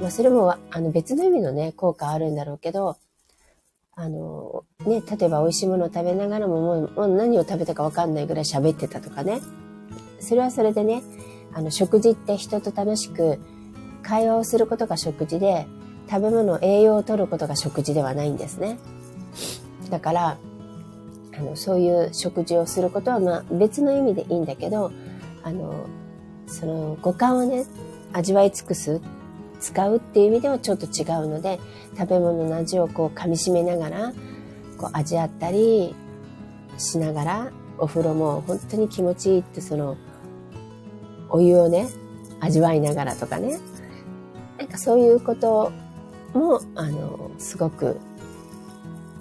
[0.00, 2.96] まあそれもあの別の意味のね、効果あるんだろうけど、
[3.94, 9.40] あの、ね、例えば美味しいものを食べながらももうもう何を食べたかわかんないぐらい喋ってたとかね。
[10.18, 11.02] それはそれでね、
[11.52, 13.40] あの食事って人と楽しく
[14.02, 15.66] 会話をすることが食事で、
[16.08, 18.78] 食べ物、栄養を取ることが食事ではないんですね。
[19.90, 20.38] だから、
[21.36, 24.92] あの、そういう食事をすることは、まあ別の意味でいいんだけど、
[25.42, 25.86] あの、
[26.46, 27.64] その五感をね、
[28.12, 29.00] 味わい尽くす、
[29.60, 31.60] 使うっていう意味ではちょっと違うので、
[31.96, 34.12] 食べ物の味をこう噛み締めながら、
[34.76, 35.94] こう味わったり
[36.78, 39.96] しながら、お風呂も本当に気持ちいいってその、
[41.30, 41.88] お湯をね、
[42.40, 43.58] 味わいながらとかね。
[44.58, 45.72] なんかそういうこと
[46.34, 47.98] も、あの、すごく、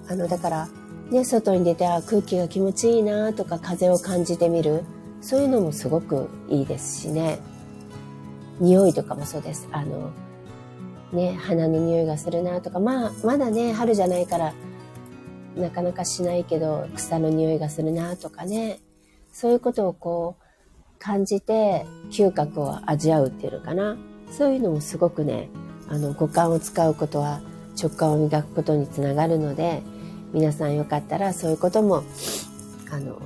[0.09, 0.67] あの、だから、
[1.11, 4.85] ね、外に出て、あ、空気が気持ちいいなとか、風を感じてみる。
[5.19, 7.39] そういうのもすごくいいですしね。
[8.59, 9.67] 匂いとかもそうです。
[9.73, 10.11] あの、
[11.11, 14.53] ね、花の匂いがするなとか、まあ、まだね、春じゃないから、
[15.57, 18.79] なかなかしないけど、草の匂いがするなとかね。
[19.33, 20.43] そういうことをこう、
[20.97, 23.97] 感じて、嗅覚を味わうっていうのかな。
[24.31, 25.49] そういうのもすごくね、
[25.89, 27.41] あの、五感を使うことは
[27.77, 29.83] 直感を磨くことにつながるので、
[30.33, 32.03] 皆さんよかったらそういうことも、
[32.89, 33.21] あの、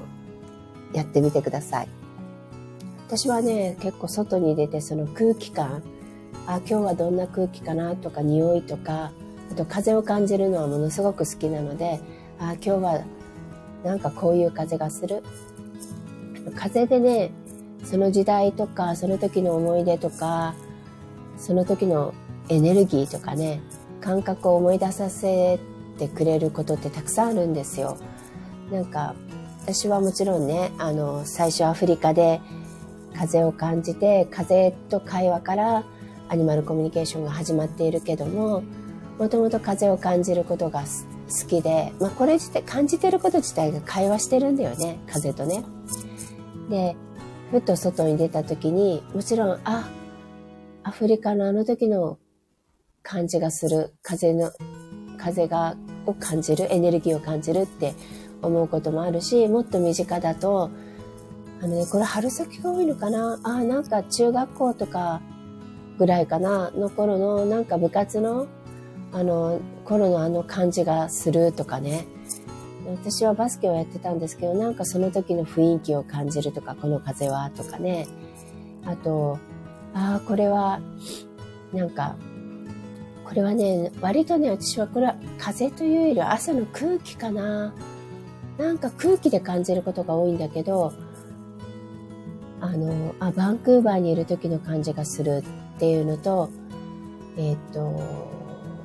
[0.94, 1.88] やってみてください。
[3.08, 5.84] 私はね、結構外に出てその空気感、
[6.48, 9.12] あ、今日はどんな空気かなとか匂いとか、
[9.52, 12.00] あと風を感じるのはものすごく好きなので、
[12.39, 13.02] あ、今日は
[13.84, 15.22] なんかこういう風がする。
[16.56, 17.32] 風でね、
[17.84, 20.56] その時代とか、その時の思い出とか、
[21.38, 22.13] その時の
[22.50, 23.62] エネルギーとかね、
[24.02, 25.60] 感覚を思い出させ
[25.97, 27.97] てくれることってたくさんあるんですよ。
[28.71, 29.15] なんか
[29.65, 32.39] 私はもちろんね、あの、最初アフリカで
[33.15, 35.84] 風を感じて、風と会話から
[36.29, 38.62] アニマルコミュニケーションが始まっているけども、
[39.17, 45.63] もともと風を感じることが好きで、まあこれ自体、感じてること自体が会話してるんだよね、風とね。
[46.69, 46.95] で、
[47.49, 49.89] ふっと外に出た時に、もちろん、あ、
[50.84, 52.19] アフリカのあの時の
[53.01, 54.51] 感じがする、風の、
[55.17, 55.75] 風が、
[56.06, 57.94] を感じる、エネルギーを感じるって
[58.41, 60.70] 思うこともあるし、もっと身近だと、
[61.62, 63.39] あのね、これ春先が多いのかな？
[63.44, 65.22] あ、なんか中学校とか
[65.98, 66.72] ぐらいかな？
[66.72, 68.48] の頃の、なんか部活の、
[69.12, 72.06] あの、頃のあの感じがするとかね。
[72.88, 78.08] 私はバスケをやってたんですけど、なんかその時の雰囲気を感じるとか、この風はとかね。
[78.86, 79.39] あと、
[79.94, 80.82] ああ、これは、
[81.74, 82.15] なんか、
[83.26, 87.74] これはね、割とね、私はこれは風というよりは朝の空気かな。
[88.58, 90.94] なんか空気で感じることが多いんだけど、
[92.62, 95.44] あの、あ、バンクーバーにいる時の感じがする
[95.76, 96.50] っていうのと、
[97.36, 98.00] えっ、ー、と、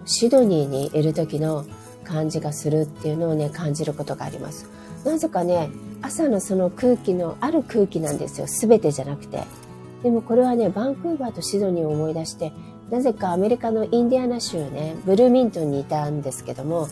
[0.07, 1.67] シドニーにいる時の
[2.03, 4.69] 感じがするっていうのをね、感じることがあります。
[5.05, 5.71] なぜかね、
[6.03, 8.47] 朝のその空気の、ある空気なんですよ。
[8.47, 9.45] すべてじゃなくて。
[10.03, 12.53] でもこれはね、バンクーバーとシドニーを思い出して、
[12.91, 16.89] なぜかアメリカのインディアナ州ね、ブルーミントンにいたんですけども、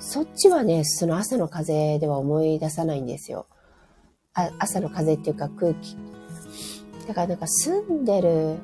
[0.00, 3.46] そっちはね、その朝の風では思い出さないんですよ。
[4.34, 5.96] あ朝の風っていうか空気。
[7.06, 8.56] だからなんか住んでる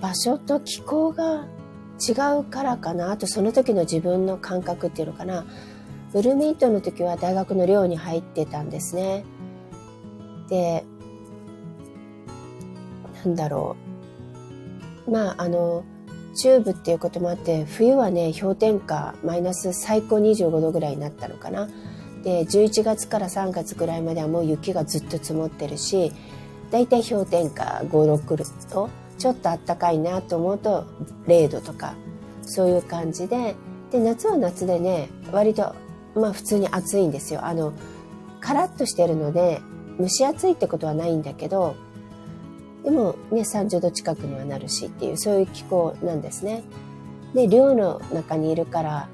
[0.00, 1.46] 場所と気候が
[1.98, 3.10] 違うからかな。
[3.10, 5.44] あとその時の自分の感覚っていうのかな。
[6.12, 9.24] ブルーミントンの時は大学の寮に入ってたんですね。
[10.48, 10.84] で、
[13.24, 13.89] なんだろう。
[15.08, 15.84] まあ、あの、
[16.34, 21.68] チューブっていうこともあって、冬はね、氷点下、マイナス最高25度ぐらいになったのかな。
[22.22, 26.12] で、11月から3月ぐらいまではもう雪がずっと積もってるし、
[26.70, 28.36] だいたい氷点下5、6
[28.70, 30.86] 度、ちょっとあったかいなと思うと
[31.26, 31.94] 0度とか、
[32.42, 33.54] そういう感じで、
[33.90, 35.74] で、夏は夏でね、割と、
[36.14, 37.44] まあ普通に暑いんですよ。
[37.44, 37.72] あの、
[38.40, 39.60] カラッとしてるので、
[39.98, 41.74] 蒸し暑いってことはないんだけど、
[42.84, 46.62] でもね、30度近くにはなるしっていう、そういう気候なんですね。
[47.34, 49.08] で、寮の中にいるから、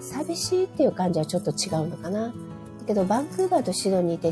[0.00, 2.28] 寂しいっていう感じはちょっと違うのかな。
[2.28, 2.32] だ
[2.86, 4.28] けど、バンクーバーとシドニーって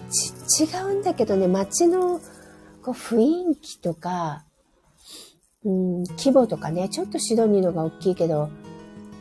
[0.63, 2.21] 違うんだけどね、街の
[2.83, 4.45] こう雰囲気とか、
[5.65, 8.51] うん、規模とかね、ちょっとシドニーのが大きいけど、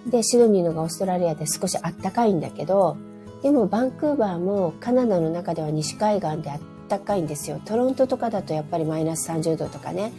[0.07, 2.97] で、シドニーのがオーストラリアで少しあったかいんだけど、
[3.41, 7.59] でもバンクーバーもカナダの中では西海岸であってたかいんですよ。
[7.65, 10.11] トロントとかだとやっぱりマイナス30度とかね、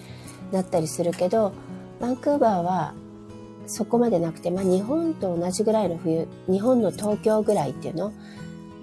[0.53, 1.53] なったりするけど、
[2.01, 2.95] バンクーバーは
[3.67, 8.13] そこまでなくて、まあ日本と同じぐらいの冬、日本の東京ぐらいっていうの、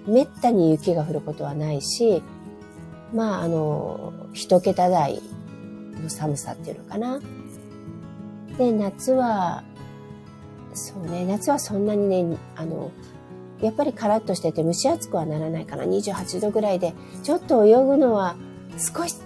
[0.06, 2.22] めったに雪が降ることはないし、
[3.14, 5.20] まああの、一桁台
[6.02, 7.20] の寒さっていうのかな。
[8.58, 9.62] で、夏は、
[10.74, 12.90] そうね、夏はそんなにね、あの、
[13.62, 15.84] やっぱりカラッとしてて蒸し暑くはならないかな。
[15.84, 18.36] 28度ぐらいで、ちょっと泳ぐのは
[18.76, 19.16] 少し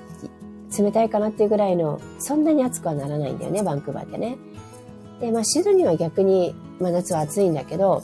[0.79, 4.37] 冷たいかなっていうぐらいの、そんなに暑くはならないんだよね、バンクーバーってね。
[5.20, 8.03] で、まあ、シドニーは逆に、まあ、夏は暑いんだけど、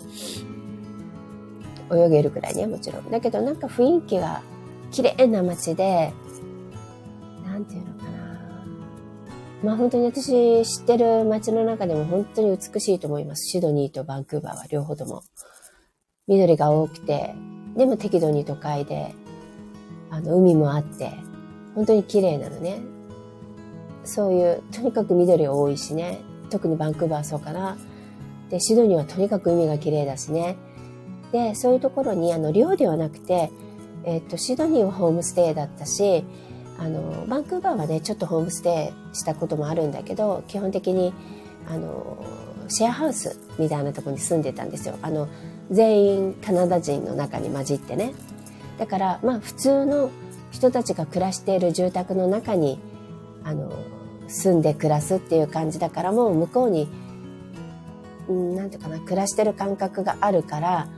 [1.93, 3.11] 泳げるくらいね、もちろん。
[3.11, 4.43] だけど、なんか雰囲気が
[4.91, 6.13] 綺麗な街で、
[7.45, 8.13] なんていうのかな。
[9.63, 13.47] まあ、本当に私知ってる街の中でも本当に美しいと思います。
[13.47, 15.23] シドニーとバンクーバーは両方とも。
[16.29, 17.35] 緑が多くて、
[17.77, 19.15] でも適度に都会で、
[20.11, 21.13] あの、海もあって、
[21.75, 22.81] 本当に綺麗なのね。
[24.05, 26.21] そういう、とにかく緑多いしね。
[26.51, 27.77] 特にバンクーバーそうかな。
[28.51, 30.57] で、シドニーはとにかく海が綺麗だしね。
[31.33, 33.51] で、そういうところに、あの、寮ではなくて、
[34.05, 36.25] えっと、シドニーはホームステイだったし、
[36.79, 41.15] あの、バンクーバーはね、ちょっとホームステイしたこともあるんだけど、基本的に、
[41.69, 42.19] あの、
[42.69, 44.97] シェアハウスみたいなところに住んでたんですよ。
[45.01, 45.29] あの、
[45.73, 48.15] 全員カナダ人の中に混じってね。
[48.79, 50.11] だから、まあ、普通の
[50.51, 52.79] 人たちが暮らしている住宅の中に、
[53.43, 53.73] あの、
[54.29, 56.89] 住んで暮らすっていう感じだからもう向こうに、
[58.29, 60.89] うん、なんていうかな、暮らしてる感覚があるから、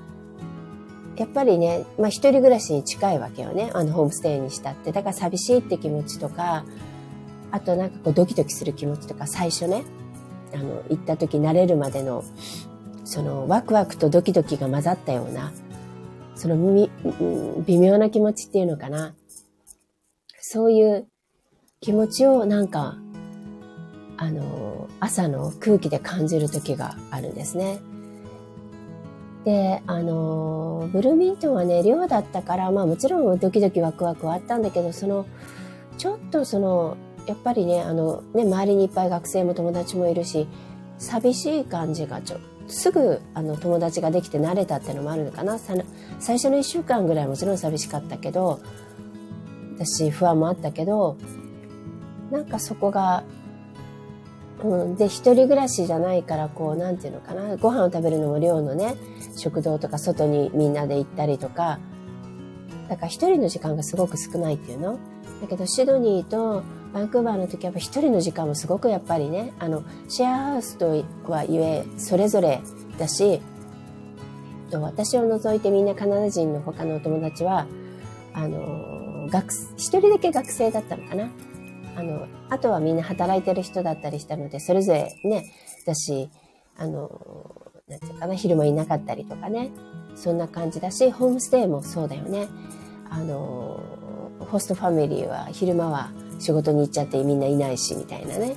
[1.16, 3.70] やっぱりね、まあ一人暮らしに近いわけよね。
[3.72, 4.90] あのホームステイにしたって。
[4.90, 6.64] だから寂しいって気持ちとか、
[7.52, 9.84] あとなんかこうドキドキする気持ちとか、最初ね、
[10.52, 12.24] あの、行った時慣れるまでの、
[13.04, 15.52] そのワクワクとドキドキが混ざったような、
[16.34, 16.56] その
[17.66, 19.14] 微妙な気持ちっていうのかな。
[20.40, 21.06] そういう
[21.80, 22.98] 気持ちをなんか
[24.16, 27.80] あの、朝の空気で感じる時があるんですね。
[29.44, 35.26] で、あの、ブルーミントンはね、寮だったから、まあもちろんドキドキワクワクはあったんだけど、その、
[35.98, 40.46] ちょっとその、やっぱりね、あの、ね、周りにいっぱい学生も友達もいるし、
[40.98, 45.58] 寂しい感じがちょっ、すぐあの友達ができて慣れたっていうのもあるのかな。
[46.18, 48.60] 最初の一週間ぐらいもちろん寂しかったけど、
[49.78, 51.16] 私不安もあったけど、
[52.30, 53.24] なんかそこが
[54.64, 58.96] うん、で、一人暮らしじゃないから、こう、なんていうのかな、ご飯を食べるのも寮のね、
[59.36, 61.78] 食堂とか外にみんなで行ったりとか、
[62.88, 64.98] だから一人の時間がすごく少ないっていうの。
[65.42, 66.62] だけど、シドニーと
[66.94, 72.60] バンクーバーの時は一人の時間もすごくやっぱりね、あの、シェアハウスとはゆえ、それぞれ
[72.98, 73.40] だし、
[74.70, 77.66] 私を除いてみんなカナダ人の他のお友達は、
[78.32, 81.30] あの、学、一人だけ学生だったのかな。
[81.96, 85.52] あの、あとはみんな働いてる人だったりしたので、それぞれね、
[85.84, 86.30] だし、
[86.78, 87.10] あの、
[87.88, 89.70] なんていうかな、昼間いなかったりとかね、
[90.14, 92.46] そんな感じだし、ホームステイもそうだよね。
[93.10, 93.80] あの、
[94.38, 96.12] ホストファミリーは昼間は
[96.44, 98.54] 仕事に行っちゃってみんないないし、みたいなね。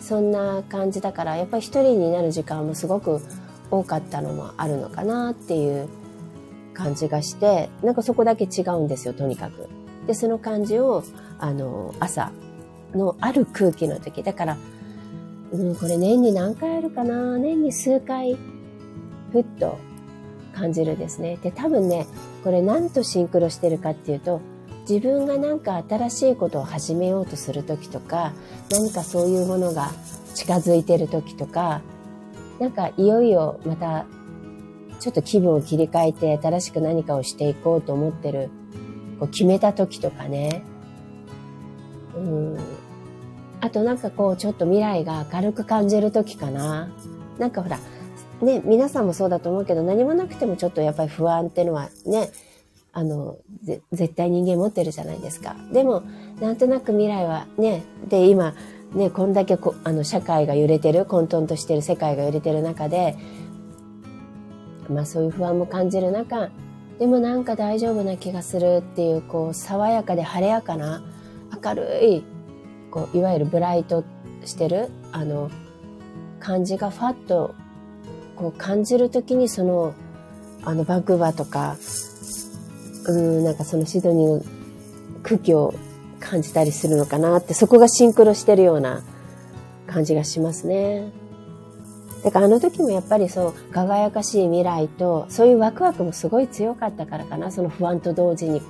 [0.00, 3.20] そんな感じだから、やっぱり一人になる時間もすごく
[3.70, 5.88] 多かったのもあるのかなっていう
[6.74, 9.68] 感じがして、なんかそこだけ違うんですよ、とにかく。
[10.08, 11.04] で、その感じを、
[11.38, 12.32] あの、朝、
[12.94, 14.22] のある空気の時。
[14.22, 14.56] だから、
[15.52, 17.38] うん、これ年に何回あるかな？
[17.38, 18.36] 年に数回、
[19.30, 19.78] ふっと
[20.54, 21.38] 感じるですね。
[21.42, 22.06] で、多分ね、
[22.42, 24.40] これ何とシンクロしてるかっていうと、
[24.88, 28.32] 自分がなんか新しいことを始めようとする時とか、
[28.70, 29.90] 何かそういうものが
[30.34, 31.82] 近づいてる時とか、
[32.58, 34.06] なんかいよいよまた
[34.98, 38.50] ちょっと気分を切り替えて新しく何かをしていこうと思ってる、
[39.20, 40.62] こう決めた時とかね。
[42.16, 42.58] うん。
[43.60, 46.88] あとなんかこう、ちょっと未来が明るく感じる時かな。
[47.38, 47.78] なんかほら、
[48.40, 52.30] ね、皆さんもそうだと思うけど、何もなくてもちょっとやっぱり不安っていうのはね、
[52.92, 53.38] あの、
[53.92, 55.56] 絶対人間持ってるじゃないですか。
[55.72, 56.02] でも、
[56.40, 58.54] なんとなく未来はね、で、今、
[58.94, 63.16] ね、こんだけこあの社会が揺れてる、混沌としてる世界が揺れてる中で、
[64.88, 66.50] まあそういう不安も感じる中、
[66.98, 71.02] でもなんか大丈夫な気がするっていう、こう、爽やかで晴れやかな、
[71.62, 72.24] 明るい、
[72.90, 74.04] こう、いわゆるブライト
[74.44, 75.50] してる、あの、
[76.40, 77.54] 感じがファッと、
[78.36, 79.94] こう感じるときにその、
[80.64, 81.76] あの、バンクーバーとか、
[83.08, 84.42] うん、なんかそのシドニーの
[85.22, 85.74] 空気を
[86.20, 89.02] 感じたりするのかなって、そこがシンクロしてるような
[89.86, 91.10] 感じがしますね。
[92.22, 98.60] だからあの時もやっぱりそう、輝かしい未来と、そういうワクワクもすごい強かったからかな、その不安と同時に。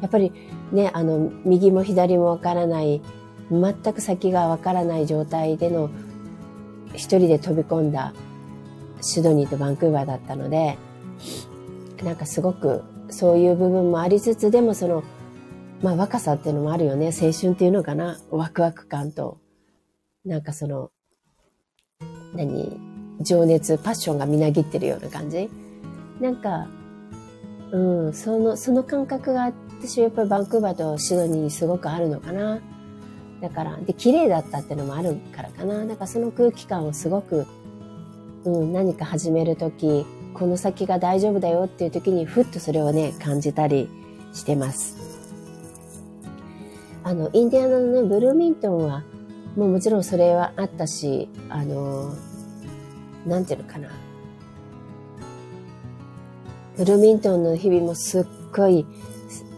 [0.00, 0.32] やっぱり
[0.72, 3.00] ね、あの、右も左もわからない、
[3.50, 5.90] 全く先がわからない状態での、
[6.94, 8.12] 一人で飛び込んだ
[9.00, 10.76] シドニーとバンクーバーだったので、
[12.04, 12.82] なんかすごく
[13.12, 15.04] そういう部分もありつつ、でもその、
[15.82, 17.06] まあ若さっていうのもあるよね。
[17.08, 18.18] 青春っていうのかな。
[18.30, 19.38] ワクワク感と、
[20.24, 20.90] なんかその、
[22.34, 22.80] 何？
[23.20, 25.48] 情熱、パッションがみなぎってるような感じ？
[26.20, 26.66] なんか、
[27.70, 32.60] うん、その、その感覚が私はやっぱりバンクーバーとシドニーにすごくあるのかな。
[33.40, 35.84] だから、で、綺麗だったっていうのもあるからかな。
[35.84, 37.46] だからその空気感をすごく、
[38.44, 43.88] うん、何か始めるとき、この先が大丈夫だよっていう時にふっとそれをね、感じたり
[44.32, 44.96] してます。
[47.04, 49.04] あの、インディアナのね、ブルーミントンは、
[49.56, 52.14] もうもちろんそれはあったし、あの、
[53.26, 53.88] なんていうのかな。
[56.76, 58.24] ブルーミントンの日々もすっ
[58.54, 58.86] ごい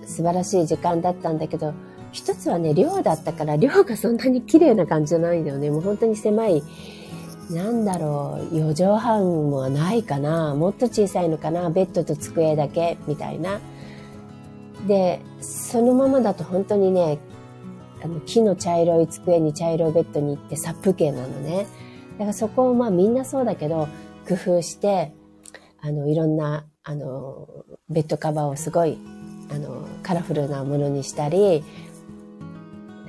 [0.06, 1.74] 素晴らしい時間だったんだけど、
[2.12, 5.70] 一つはね、寮だったから、寮がそんなに綺麗な感じじゃないんだよね。
[5.70, 6.62] もう本当に狭い
[7.50, 10.54] なんだろう、4畳半もないかな。
[10.54, 11.68] もっと小さいのかな。
[11.70, 13.60] ベッドと机だけ、みたいな。
[14.86, 17.18] で、そのままだと本当にね、
[18.02, 21.66] あの木の茶色い机に茶色いベッドに行って殺風景なのね。
[22.12, 23.88] だからそこをまあみんなそうだけど、
[24.28, 25.12] 工夫して、
[25.80, 27.48] あの、いろんな、あの、
[27.90, 28.98] ベッドカバーをすごい、
[29.50, 31.62] あの、カラフルなものにしたり、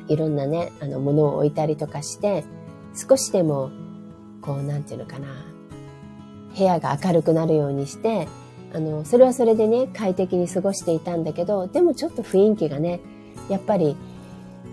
[0.07, 2.43] いろんなね、あの、ものを置いたりとかして、
[2.95, 3.71] 少しでも
[4.45, 5.27] こう、なんていうのかな、
[6.57, 8.27] 部屋が明るくなるようにして、
[8.73, 12.99] あの、それはそれでね、快適に過ごしていたんだけど、でもちょっと雰囲気がね、
[13.49, 13.95] やっぱり、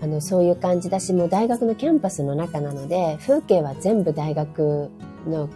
[0.01, 4.89] あの、そういう感じだし、もう大学のキャンパスの中なので、風景は全部大学
[5.27, 5.49] の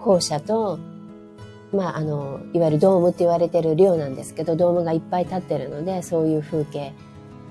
[0.00, 0.78] 校舎と、
[1.72, 6.92] まあ、あの、いわゆるドームって言われてる寮なんですけど、ドームがいっぱい立ってるので、そういう風景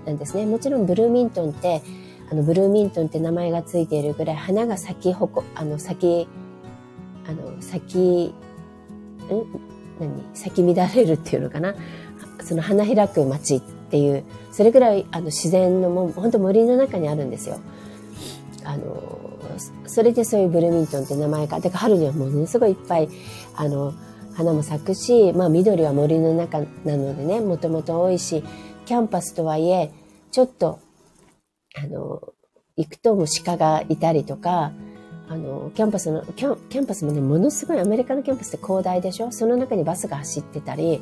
[0.06, 0.46] なんですね。
[0.46, 1.82] もちろんブルーミントンって、
[2.32, 5.96] あの、ブルーミントンって名前がついているぐらい花が咲きほこ、あの、咲
[6.26, 6.28] き、
[7.28, 8.34] あの、咲き、ん？
[10.00, 10.24] 何？
[10.34, 11.76] 咲き乱れるっていうのかな？
[12.44, 17.60] その花開く街っていう、それぐらいあの自然のも、本当森の中にあるんですよ。
[18.64, 19.02] あの、
[19.88, 23.10] それでそういうブルーミントンって名前が、だから春にはものすごいいっぱい、
[23.56, 23.94] あの、
[24.34, 26.66] 花も咲くし、まあ緑は森の中な
[26.98, 28.44] のでね、もともと多いし、
[28.86, 29.92] キャンパスとはいえ、
[30.32, 30.80] ちょっと
[31.78, 32.34] あの、
[32.78, 34.72] 行くともう鹿がいたりとか、
[35.28, 39.32] あの、キャンパスの、キャンキャンパスもね、ものすごいアメリカのキャンパスって広大でしょ？
[39.32, 41.02] その中にバスが走ってたり、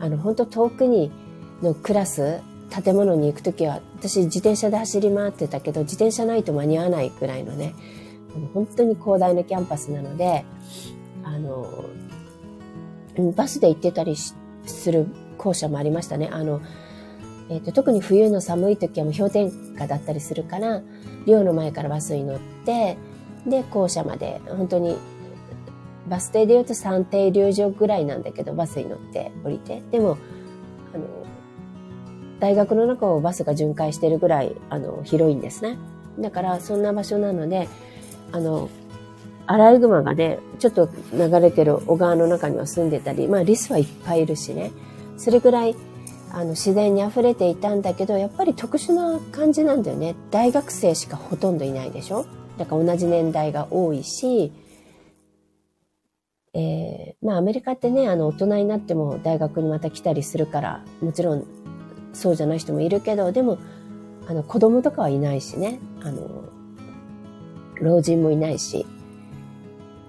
[0.00, 1.10] あの、本当遠くに
[1.62, 7.74] のクラス、建物に行くときは、私自転車で走り回ってたけど、自転車ないと間に合わないくらいのね、
[8.52, 10.44] 本当に広大なキャンパスなので、
[11.24, 11.66] あの、
[13.36, 15.06] バスで行ってたりする
[15.38, 16.28] 校舎もありましたね。
[16.32, 16.60] あの、
[17.48, 20.82] え、ー、と、特に冬の寒い時はもう氷点下だったりするから、
[21.26, 22.96] 寮の前からバスに乗って、
[23.46, 24.96] で、校舎まで、本当に、
[26.08, 29.82] バス停で言うと3停留所ぐらいなんだけど、バスに乗って降りて。
[29.90, 30.16] でも、
[30.94, 31.04] あの、
[32.40, 35.78] 大学の中をバスが巡回してるぐらい、あの、広いんですね。
[36.18, 37.68] だから、そんな場所なので、
[38.32, 38.68] あの、
[39.46, 44.72] アライグマがね、ちょっと流れてる小川の中には住んでたり、まあリスはいっぱいいるしね。
[45.18, 45.76] それぐらい
[46.36, 50.16] あの自然に溢れていたんだけどやっぱり特殊な感じなんだよね。
[50.32, 52.26] 大学生しかほとんどいないでしょ。
[52.58, 54.52] だから同じ年代が多いし、
[56.52, 61.44] えー、まあアメリカってねあの大人になっても大学にまた来たりするからもちろん
[62.12, 63.58] そうじゃない人もいるけどでも
[64.26, 65.78] あの子供とかはいないしね。
[66.02, 66.44] あの
[67.80, 68.84] 老人もいないし。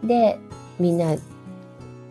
[0.03, 0.39] で
[0.79, 1.15] みんな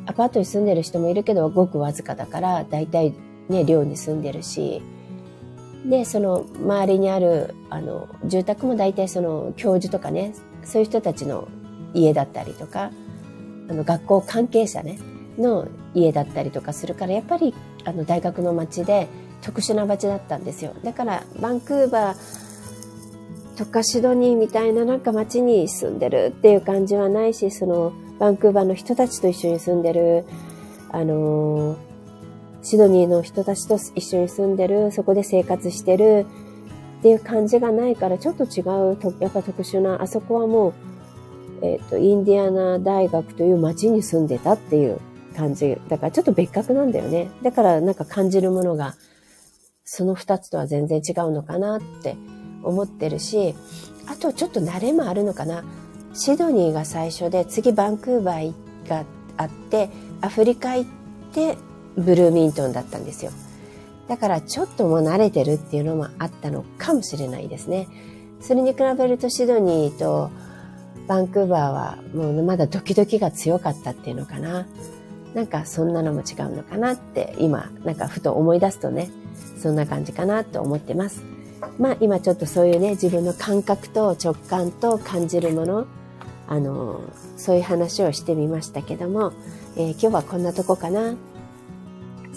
[0.06, 3.14] アパートに住んでる人もいるけど、ごくわずかだから、大体
[3.48, 4.82] ね、寮に住んでるし、
[5.84, 11.48] で、その周りにある、あの、住宅も大体その教授とかね、そういう人たちの
[11.92, 12.90] 家だったりとか、
[13.68, 14.98] あの、学校関係者ね、
[15.38, 19.08] の家だったりとかするから、やっぱり、あの、大学の街で
[19.42, 20.74] 特殊な街だったんですよ。
[20.82, 30.24] だから、バンクーバーとかシドニーみたいななんか街に住んでるっていう感じはないし、その、バンクーバーの人たちと一緒に住んでる、
[30.90, 31.93] あのー
[32.64, 36.26] シドニーの人たちと一緒に住んでる、そこで生活してる
[36.98, 40.74] っていう感じがないから、ちょっと違う、やっぱ特殊な、あそこはもう、
[41.60, 44.98] えっ、ー、と、インディアナ大学という街に住んでたっていう
[45.36, 45.76] 感じ。
[45.88, 47.30] だからちょっと別格なんだよね。
[47.42, 48.94] だからなんか感じるものが、
[49.84, 52.16] その二つとは全然違うのかなって
[52.62, 53.54] 思ってるし、
[54.06, 55.64] あとちょっと慣れもあるのかな。
[56.14, 58.54] シドニーが最初で、次バンクーバー
[58.88, 59.04] が
[59.36, 59.90] あって、
[60.22, 60.90] アフリカ行っ
[61.34, 61.58] て、
[61.96, 63.32] ブルーミントンだったんですよ。
[64.08, 67.88] だからちょっともう慣れてるっていうのもあったのかもしれないですね。
[68.40, 70.30] それに比べるとシドニーと
[71.06, 74.66] バンクーバーはもうまだドキドキが強かったっていうのかな。
[75.34, 79.10] なんかそんなのも違うのかなって今なんかふと思い出すとね、
[79.58, 81.22] そんな感じかなと思ってます。
[81.78, 85.86] まあ今ちょっとそういうね、自分の感覚と直感と感じるもの、
[86.46, 87.00] あの、
[87.36, 89.32] そういう話をしてみましたけども、
[89.76, 91.14] えー、今日はこんなとこかな。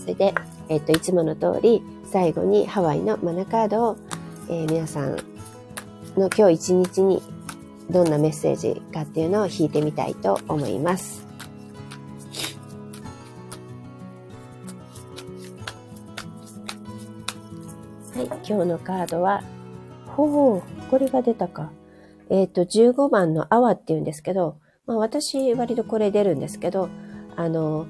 [0.07, 0.33] それで、
[0.69, 3.97] えっ、と、いつもの通り、最後にハワイのマナカードを、
[4.47, 5.17] えー、皆さん
[6.15, 7.21] の今日一日に
[7.89, 11.27] どんなメッセージかっていうのを引いてみたいと思います。
[18.15, 19.43] はい、今日のカードは、
[20.05, 21.69] ほう、これが出たか。
[22.29, 24.55] えっ、ー、と、15番のアワって言うんですけど、
[24.85, 26.87] まあ私割とこれ出るんですけど、
[27.35, 27.87] あの、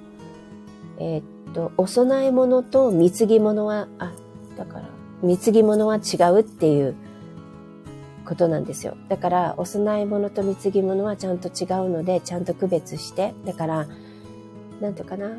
[0.98, 4.14] えっ、ー、と、お供え物と貢ぎ物は、あ、
[4.56, 4.90] だから、
[5.24, 6.96] 貢ぎ物は違うっていう
[8.26, 8.96] ことなんですよ。
[9.10, 13.88] だから、お供え物と貢ぎ物はちゃんと違うので、ちゃんと区別して、だから、
[14.80, 15.32] なんていうかな。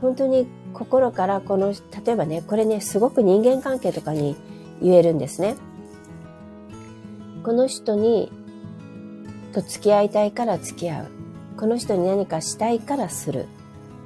[0.00, 4.34] 本当に心からこの、例えばね、これね、すごく人間関係とかに
[4.80, 5.56] 言えるんですね。
[7.44, 8.32] この人に、
[9.52, 11.06] と付き合いたいから付き合う。
[11.58, 13.46] この人に何かしたいからする。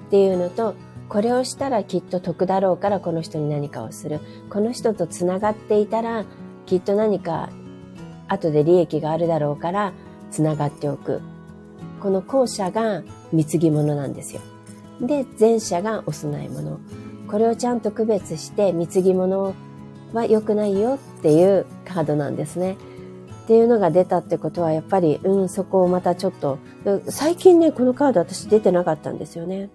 [0.08, 0.74] っていうのと、
[1.08, 4.20] これをしたらきっと得だろうからこの人に何かをする。
[4.50, 6.24] この人と繋がっていたら
[6.66, 7.50] きっと何か
[8.28, 9.92] 後で利益があるだろうから
[10.30, 11.20] 繋がっておく。
[12.00, 13.02] この後者が
[13.32, 14.40] 貢ぎ物なんですよ。
[15.00, 16.80] で、前者がお供え物。
[17.28, 19.54] これをちゃんと区別して貢ぎ物
[20.12, 22.76] は良くないよっていうカードなんですね。
[23.44, 26.58] っていうのが出たってことはやっぱり、うん、そこをまたちょっと、
[27.08, 29.70] 最近ね、このカード私出てなかったんですよね。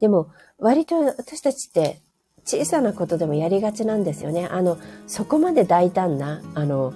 [0.00, 0.28] でも、
[0.58, 2.00] 割と私たちって
[2.44, 4.46] 小さなことでもやりがちなんですよね。
[4.50, 6.94] あの、そこまで大胆な、あの、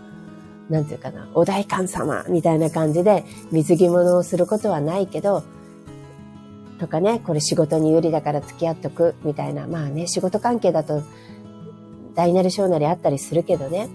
[0.69, 5.43] なんていうかな、お代官様みたいな感じで水着物をすることはないけど、
[6.79, 11.03] とかね、これ仕事に有利だから付き合っとくみたいな、まあね、仕事関係だと
[12.15, 13.89] 大なり小なりあったりするけどね。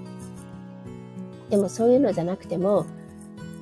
[1.49, 2.86] でもそういうのじゃなくても、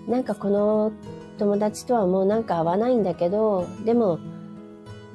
[0.08, 0.92] なんかこの
[1.38, 4.20] 友達とはもうなんか合わないんだけど、でも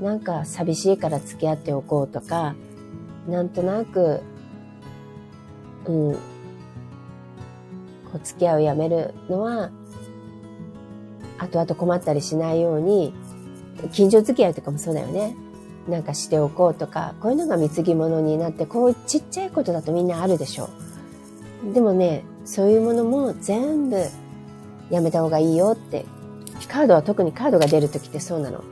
[0.01, 2.55] なんか寂しいから付き合っておこうとか、
[3.29, 4.23] なんとなく、
[5.87, 6.19] うん、こ
[8.15, 9.71] う付き合いをやめるのは、
[11.39, 13.13] 後々困ったりしないように、
[13.93, 15.37] 近所付き合いとかもそうだよね。
[15.89, 20.69] なんかしておこうとか、こういうのが貢ぎ物になって、こうちっちゃいことだとみんなあるでしょ
[21.71, 21.73] う。
[21.73, 24.05] でもね、そういうものも全部
[24.91, 26.05] やめた方がいいよって。
[26.69, 28.63] カードは特にカードが出るときってそうなの。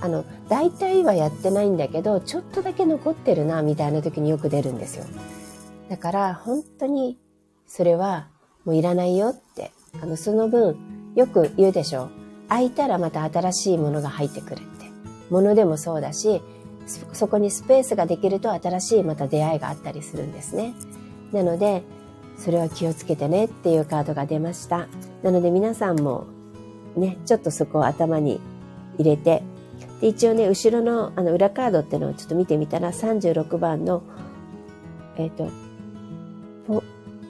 [0.00, 5.04] あの、大体はやってないんだけど、ちょっとだけ残ってるな、みたいな時によく出るんですよ。
[5.88, 7.18] だから、本当に、
[7.66, 8.28] それは、
[8.64, 9.72] もういらないよって。
[10.02, 10.76] あの、その分、
[11.14, 12.10] よく言うでしょう。
[12.48, 14.86] 空いたらまた新しいものが入ってくるって。
[15.30, 16.42] ものでもそうだし、
[17.12, 20.74] そこにスペースができると新しいまた出会いがあったりするんですね。
[21.32, 21.82] なので、
[22.38, 24.86] それは気をつけてねっていうカードが出ました。
[25.22, 26.26] なので皆さんも
[26.96, 28.40] ね、ちょっとそこを頭に
[28.98, 29.42] 入れて
[30.00, 34.02] で一応ね、後ろのあの裏カードっていうのをちょっと見てみたら、36番の、
[35.16, 35.50] えっ、ー、と、
[36.66, 36.82] ポ、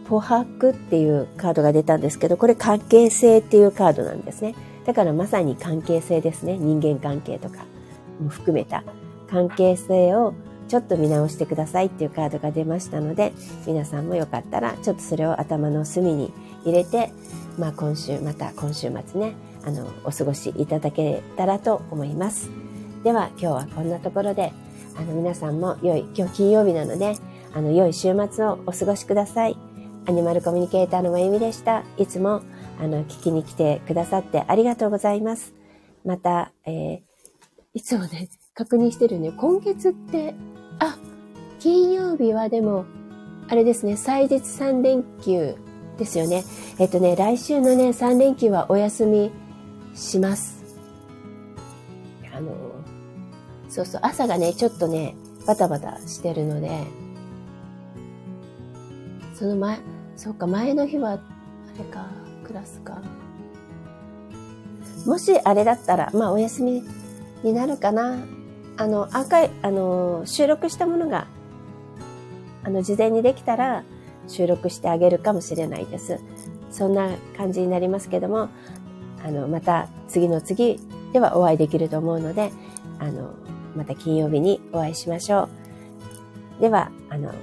[0.09, 4.55] ポハクっていうカードが出たんですけど、これ関係性っていうカードなんですね。
[4.85, 6.57] だからまさに関係性ですね。
[6.59, 7.65] 人間関係とか
[8.21, 8.85] も含めた
[9.29, 10.35] 関係性を
[10.69, 13.33] ちょっと見直してくださいっていうカードが出ましたので、
[13.67, 16.33] 皆さんもよかったら、ちょっとそれを頭の隅に
[16.65, 17.13] 入れて、
[17.59, 19.35] まあ今週、また今週末ね、
[19.67, 22.49] あの、お過ごしいただけたらと思います。
[23.03, 24.53] では、今日はこんなところで、
[24.97, 27.17] あの、皆さんも良い、今日金曜日なので、
[27.53, 29.59] あの、良い週末をお過ごしください。
[30.07, 31.83] アニマルコミュニケーターのまゆみでした。
[31.99, 32.43] いつも、
[32.81, 35.53] あの、聞きに来てくださってありがとうございます。
[36.05, 37.01] また、えー、
[37.75, 39.33] いつもね、確認してるね。
[39.33, 40.35] 今月って、
[40.79, 40.97] あ、
[41.59, 42.85] 金曜日はでも、
[43.49, 45.57] あれですね、祭日3連休
[45.99, 46.45] ですよね。
[46.79, 49.33] えっとね、来週のね、3連休はお休み
[49.97, 50.63] します。
[52.33, 52.53] あの、
[53.69, 55.17] そうそう、朝がね、ちょっとね、
[55.47, 56.85] バタバタしてるので、
[59.35, 59.79] その前、
[60.17, 61.19] そうか、前の日は、あ
[61.79, 62.07] れか、
[62.45, 63.01] クラスか。
[65.07, 66.83] もしあれだったら、まあお休み
[67.43, 68.19] になるかな。
[68.77, 71.27] あの、アーカイ、あの、収録したものが、
[72.65, 73.85] あの、事前にできたら
[74.29, 76.21] 収録してあげるかもしれないです。
[76.71, 78.49] そんな感じになりますけども、
[79.27, 80.79] あの、また次の次
[81.13, 82.53] ではお会いできると思うので、
[83.01, 83.35] あの、
[83.77, 85.49] また金曜日にお会いしましょ
[86.59, 86.63] う。
[86.63, 87.35] では、あの、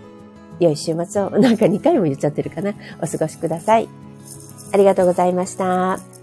[0.59, 2.73] 良い週末をなんか2回も言っちゃってるかな。
[3.01, 3.89] お過ごしください。
[4.71, 6.22] ありがとうございました。